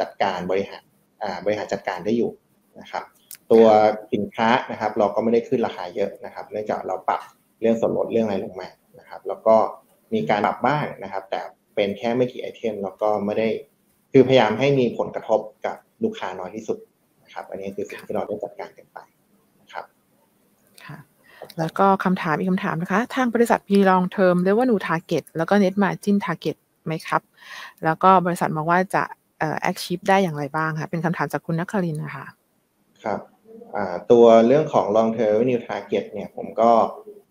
[0.00, 0.82] จัดการบริหาร
[1.44, 2.30] บริหารจัดการได้อยู่
[2.80, 3.04] นะครับ
[3.52, 3.66] ตัว
[4.14, 7.22] สินค้านะครับ เราก็ไม่ได้ขึ้นราคาเยอะนะครับ เนื่องจากเราปรับ
[7.60, 8.68] เรื่องส่วนลดเรื่องอะไรลงมา
[8.98, 9.56] นะครับ แล้วก็
[10.14, 11.40] มีการปรับบ้างนะครับ แต่
[11.76, 13.48] เป็นแค่ไม่กี่ item แล้วก็ไม่ได้
[14.12, 16.78] คือพยายามให้มีผลกระทบกับลูกค้าน้อยที่สุด
[17.24, 18.98] นะครับ อันนี้คือสิ่งที่เราได้จัดการกันไป
[19.60, 19.84] นะครับ
[20.84, 20.98] ค่ะ
[21.58, 26.56] แล้วก็คำถามอีกคำถามนะคะ ทางบริษัทมี long term revenue target แล้วก็ net margin target
[26.86, 27.22] ไหมครับ
[27.84, 29.02] แล้วก็บริษัทมองว่าจะ
[29.38, 32.26] เอ่อแอคชีพได้อย่างไรบ้างคะเป็นคำถามจากคุณนักคลินนะคะ
[33.04, 33.20] ครับ
[34.10, 36.70] ตัวเรื่องของ long term revenue target เนี่ยผมก็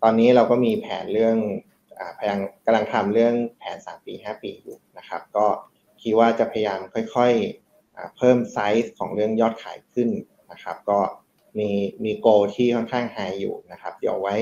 [0.02, 1.36] ตอนนี้เราก็มีแผนเรื่อง
[2.18, 5.46] พยายามกำลังทำเรื่องแผน 3 ปี 5 ปีอยู่นะครับ ก็
[6.02, 6.80] คิดว่าจะพยายาม
[7.14, 10.08] ค่อยๆเพิ่มไซส์ของเรื่องยอดขายขึ้น
[10.52, 10.98] นะครับ ก็
[11.58, 11.68] มี
[12.04, 14.34] มีโกที่ค่อนข้างไฮอยู่นะครับ เดี๋ยวไว้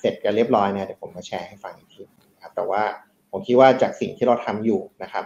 [0.00, 2.02] เสร็จกันเรียบร้อยเนี่ยเดี๋ยวผมมาแชร์ให้ฟังอีกที
[2.34, 2.82] นะครับแต่ว่า
[3.30, 5.24] ผมคิดว่าจากสิ่งที่เราทำอยู่นะครับ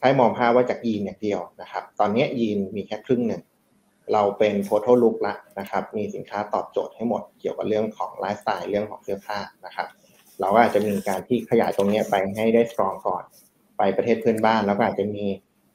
[0.00, 3.42] ถ้ามองภาพว่าจากยีนอย่างเดียวนะครับ ตอนนี้ยีนมีแค่ครึ่งหนึ่ง
[4.12, 9.88] เราเป็น total look ละนะครับ มีสินค้าตอบโจทย์ให้หมดเกี่ยวกับเรื่องของไลฟ์สไตล์เรื่องของเสื้อผ้านะครับ
[10.40, 13.22] เราก็อาจจะมีการที่ขยายตรงนี้ไปให้ได้สตรองก่อน
[13.78, 15.24] ไปประเทศเพื่อนบ้าน แล้วก็อาจจะมี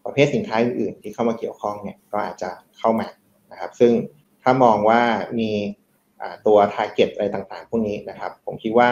[0.06, 3.08] ประเภทสินค้าอื่นๆที่เข้ามาเกี่ยวข้องเนี่ยก็อาจจะเข้ามา
[3.52, 3.94] นะครับ ซึ่ง
[4.44, 5.02] ถ้ามองว่า
[5.40, 5.52] มี
[6.48, 8.90] ตัว t a r g e t อะไรต่างๆ พวกนี้นะครับ ผมคิดว่า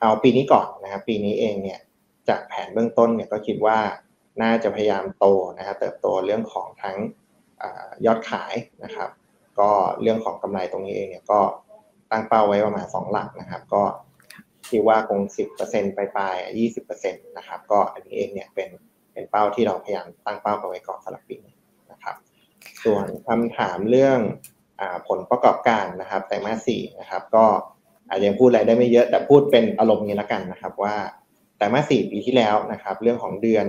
[0.00, 1.80] เอาปีนี้ก่อนนะครับ ปีนี้เองเนี่ย
[2.28, 3.78] จากแผนเบื้องต้นเนี่ยก็คิดว่า
[4.42, 5.26] น่าจะพยายามโต
[5.58, 6.96] นะครับเติบโตเรื่องของทั้ง
[7.62, 7.64] อ
[8.06, 8.54] ยอดขาย
[8.84, 9.08] นะครับ
[9.58, 9.70] ก็
[10.02, 11.40] เรื่องของกำไรตรงนี้เองเนี่ยก็
[12.10, 13.82] ตั้งเป้าไว้ประมาณ 2 หลักนะครับ ก็
[14.68, 18.68] ที่ว่าคงสิบเปอร์เซ็นต์ปลายยี่สิบเปอร์เซ็นต์นะครับ ก็อันนี้เองเนี่ยเป็น
[19.12, 21.54] เป็นเป้าที่เราพยายามตั้งเป้ากันไว้ก่อนสำหรับปีนี้
[21.92, 22.16] นะครับ
[22.84, 24.18] ส่วนคำถามเรื่อง
[24.80, 27.44] อผลประกอบการนะครับไตรมาสสี่นะครับ ก็
[28.08, 30.94] อาจจะพูดอะไรได้ไม่เยอะแต่พูดเป็นอารมณ์นี้ละกันนะครับ ว่า
[31.56, 33.66] ไตรมาสสี่ปีที่แล้วนะครับ เรื่องของเดือน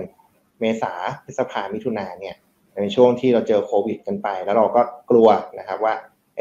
[0.60, 0.93] เมษา
[1.24, 2.36] พฤษภามิถุนาเนี่ย
[2.82, 5.30] ในช่วงที่เราเจอโควิด กันไป แล้วเราก็กลัว
[5.60, 5.93] นะครับ ว่า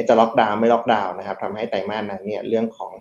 [0.08, 2.92] จะล็อกดาวน์ไม่ล็อกดาวน์นะครับทำให้ไตรมาสนั้นเนี่ยเรื่องของ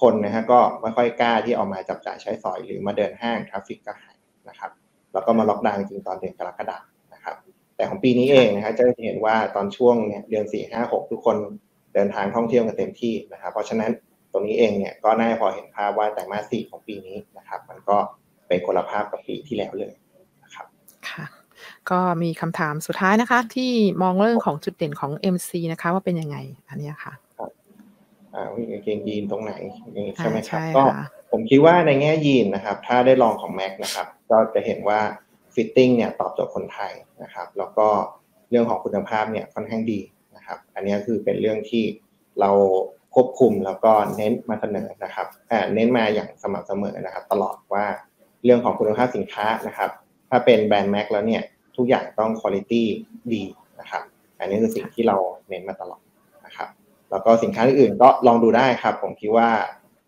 [0.00, 4.16] คนนะฮะก็ไม่ค่อยกล้าที่ออกมาจับจ่ายใช้สอยหรือมาเดินห้าง traffic ก็หาย
[4.48, 4.70] นะครับ
[5.12, 6.84] แล้วก็มาล็อกดาวน์จริงตอนเดือนกรกฎาคม
[7.14, 7.36] นะครับ
[7.76, 11.36] แต่ของปีนี้เองนะครับจะเห็นว่าตอนช่วงเนี่ยเดือนสี่ห้าหกทุกคน
[11.94, 13.90] เดินทางท่องเที่ยวกันเต็มที่นะครับ เพราะฉะนั้น
[14.32, 17.96] ตรงนี้เองเนี่ยก็น่าพอเห็นภาพว่าแต่มาสี่ของปีนี้นะครับ มันก็
[18.48, 19.92] เป็นคนละภาพกับปีที่แล้วเลย
[20.42, 20.66] นะครับ
[21.10, 21.24] ค่ะ
[21.90, 23.72] ก็มีคำถามสุดท้ายนะคะ ที่
[24.02, 26.36] มองเรื่องของจุดเด่นของ MC นะคะ ว่าเป็นยังไง
[26.68, 27.12] อันนี้ค่ะ
[28.82, 29.52] เกงยีนตรงไหน
[30.16, 30.82] ใช่ไหมครับก็
[31.30, 35.00] ผมคิดว่าในแง่ยีนส์นะครับ ถ้าได้ลองของ Mac นะครับ ก็จะเห็นว่า
[35.54, 37.88] fitting เนี่ยตอบโจทย์คนไทยนะครับ แล้วก็
[38.50, 40.00] เรื่องของคุณภาพเนี่ยค่อนข้างดี
[40.36, 41.84] นะครับ อันนี้คือเป็นเรื่องที่
[42.40, 42.50] เรา
[43.14, 45.26] ควบคุมแล้วก็เน้นมาเสนอนะครับ
[45.74, 47.84] เน้นมาอย่างสม่ำเสมอนะครับ ตลอดว่า
[48.44, 49.90] เรื่องของคุณภาพสินค้านะครับ
[50.30, 51.42] ถ้าเป็นแบรนด์แม็กแล้วเนี่ย
[51.76, 52.72] ทุกอย่างต้องคุณภาพ
[53.32, 53.42] ดี
[53.80, 54.02] นะครับ
[54.40, 55.16] อันนี้คือสิ่งที่เรา
[55.48, 56.03] เน้นมาตลอดนะครับ
[57.14, 59.48] แล้วก็สินค้าอื่นก็ลองดูได้ครับ ผมคิดว่า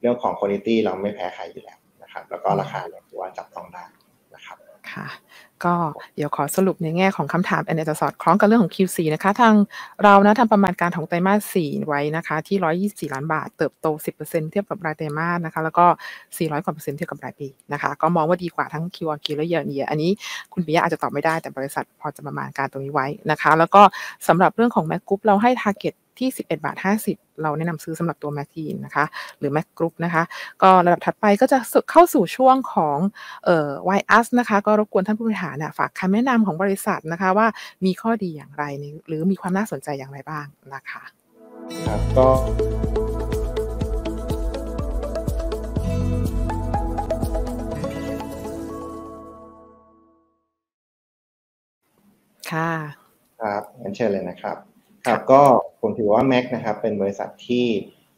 [0.00, 3.84] เรื่องของคุณภาพเราไม่แพ้ใครอยู่แล้วนะครับ แล้วก็ราคาเนี่ยถือว่าจับต้องได้
[4.34, 4.56] นะครับ
[4.92, 5.08] ค่ะ
[5.64, 5.74] ก็
[6.16, 9.54] เดี๋ยวขอสรุปในแง่ของคำถามอันจะสอดคล้องกับเรื่องของ Q4 นะคะ ทาง
[10.04, 13.86] เรานะทำประมาณการของไตรมาส 4 ไว้นะคะ ที่ 124 ล้านบาท เติบโต
[14.18, 15.86] 10%เทียบกับรายไตรมาสนะคะ แล้วก็
[16.26, 20.10] 400 กว่าเปอร์เซ็นต์เทียบกับรายปีนะคะ ก็มองว่าดีกว่าทั้ง Q on Q และ Year on Year อันนี้
[20.52, 23.82] คุณปิยะอาจจะตอบไม่ได้แต่บริษัทพอจะประมาณการตรงนี้ไว้นะคะ แล้วก็
[24.28, 26.76] สำหรับเรื่องของ Mac Group เราให้ Target ที่ 11 บาท
[27.08, 29.04] 50 เราแนะนำซื้อสำหรับตัว Mac ทีนนะคะ
[29.38, 30.22] หรือ Mac Group นะคะ
[30.62, 31.58] ก็ระดับถัดไปก็จะ
[31.90, 32.98] เข้าสู่ช่วงของ
[33.44, 37.46] เอ่อ y us นะคะ ก็รบกวนท่านผู้บริหารเนี่ยฝากคำแนะนำของบริษัทนะคะว่า
[37.84, 38.64] มีข้อดีอย่างไร
[39.08, 41.02] หรือมีความน่าสนใจอย่างไรบ้างนะคะ
[41.86, 42.28] ครับก็
[52.52, 52.72] ค่ะ
[53.40, 54.56] ครับงั้นเชิญเลยนะครับ
[55.06, 55.42] ครับก็
[55.80, 57.66] ผมถือว่า Mac นะครับเป็นบริษัทที่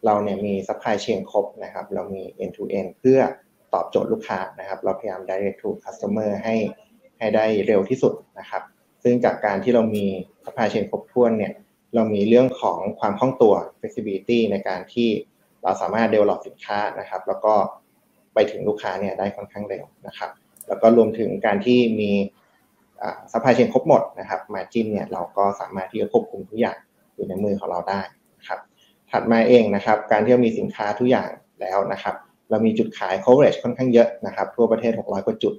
[0.04, 3.20] เราเนี่ยมี supply chain ครบนะครับเรามี end to end เพื่อ
[3.74, 6.56] ตอบโจทย์ลูกค้านะครับเราพยายาม direct to customer ให้
[7.18, 8.62] ให้ได้เร็วที่สุดนะครับ
[9.02, 10.04] ซึ่งจากการที่เรามี
[10.44, 11.52] supply chain ครบถ้วนเนี่ย
[11.94, 15.08] เรามีเรื่องของความคล่องตัว flexibility ในการที่
[15.62, 17.54] เราสามารถ develop สินค้านะครับ แล้วก็
[18.34, 20.30] ไปถึงลูกค้าเนี่ยได้ค่อนข้างเร็วนะครับ
[20.68, 22.10] แล้วก็รวมถึงการที่มี
[23.32, 26.76] supply chain ครบหมดนะครับ margin เนี่ยเราก็สามารถที่จะควบคุมทุกอย่าง
[27.14, 28.00] อยู่ในมือของเราได้
[28.38, 28.60] นะครับ
[29.10, 31.28] ถัดมาเองนะครับการที่เรามีสินค้าทุกอย่าง
[31.60, 32.14] แล้วนะครับ
[32.50, 35.54] เรามีจุดขาย coverage ค่อนข้างเยอะนะครับทั่วประเทศ 600 กว่าจุด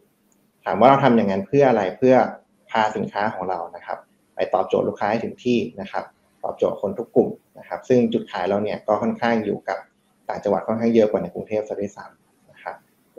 [0.65, 2.15] ถามว่าเราทำอย่างนั้นเพื่ออะไรเพื่อ
[2.69, 3.97] พาสินค้าของเรานะครับ
[4.35, 6.03] ไปตอบโจทย์ลูกค้าให้ถึงที่นะครับ
[6.43, 7.29] ตอบโจทย์คนทุกกลุ่ม
[7.59, 9.77] นะครับ ซึ่งจุดขายเราเนี่ยก็ค่อนข้างอยู่กับ
[10.29, 12.18] ต่างจังหวัดค่อนข้างเยอะกว่าในกรุงเทพซะด้วยซ้ำน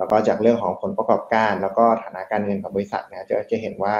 [0.00, 3.94] แล้วก็จากเรื่องของผลประกอบการ แล้วก็ฐานะการเงินของบริษัทนี่ยจะจะเห็นว่า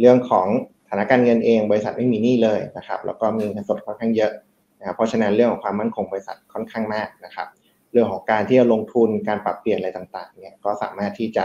[0.00, 0.46] เรื่องของ
[0.88, 4.32] ฐานะการเงินเองบริษัทไม่มีหนี้เลยนะครับ แล้วก็มีเงินสดค่อนข้างเยอะ
[4.78, 7.48] นะครับเพราะฉะนั้นเรื่องของความมั่นคงบริษัทค่อนข้างมากนะครับ
[7.92, 11.44] เรื่องของการที่จะลงทุนการปรับเปลี่ยนอะไรต่างๆเนี่ยก็สามารถที่จะ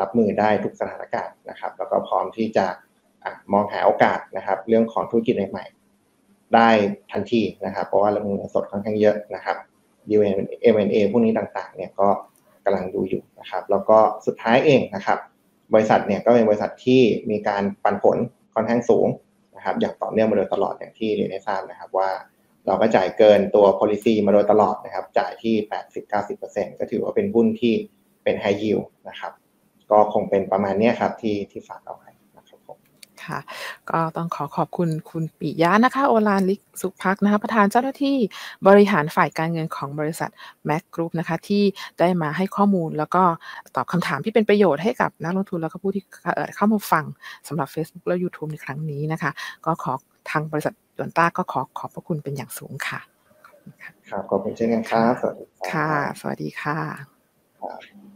[0.00, 2.66] รับมือได้ทุกสถานการณ์นะครับ แล้วก็พร้อมที่จะ
[3.52, 6.68] มองหาโอกาสนะครับ เรื่องของธุรกิจใหม่ๆได้
[7.12, 9.56] ทันทีนะครับ เพราะว่าเรามีเงินสดค่อนข้างเยอะนะครับ
[10.72, 12.08] M&A พวกนี้ต่างๆ เนี่ยก็
[12.64, 15.18] กำลังดูอยู่นะครับ แล้วก็สุดท้ายเองนะครับ
[15.74, 18.16] บริษัทเนี่ยก็เป็นบริษัทที่มีการปันผล
[18.54, 19.06] ค่อนข้างสูง
[19.56, 22.10] นะครับอย่างต่อเนื่องมาโดยตลอดอย่างที่เรียนให้ทราบนะครับว่า
[22.66, 25.54] เราก็จ่ายเกินตัว policy มาโดยตลอดนะครับ จ่ายที่
[26.18, 27.74] 80-90%ก็ถือว่าเป็นหุ้นที่
[28.24, 29.32] เป็น high yield นะครับ
[29.90, 32.10] ก็คงเป็นประมาณนี้ครับที่ที่ฝากเอาไว้
[33.28, 33.38] ค่ะ
[33.90, 38.16] ก็ต้องขอขอบคุณคุณปิยะนะคะ โอลานลิกสุพักนะคะ ประธานเจ้าหน้าที่
[38.68, 40.30] บริหารฝ่ายการเงินของบริษัท
[40.66, 41.62] แม็กกรุ๊ปนะคะ ที่
[41.98, 43.22] ได้มาให้ข้อมูลแล้วก็
[43.76, 46.02] ตอบคำถามที่เป็นประโยชน์ให้กับนักลงทุนแล้วก็ผู้ที่
[46.56, 47.04] เข้ามาฟัง
[47.48, 49.30] สำหรับ Facebook และ YouTube ในครั้งนี้นะคะ
[49.66, 49.92] ก็ขอ
[50.30, 53.00] ทางบริษัทดอนต้าก็ขอขอบพระคุณเป็นอย่างสูงค่ะ
[54.08, 55.14] ครับขอบคุณเช่นกันครับ
[55.72, 58.13] ค่ะ สวัสดีค่ะ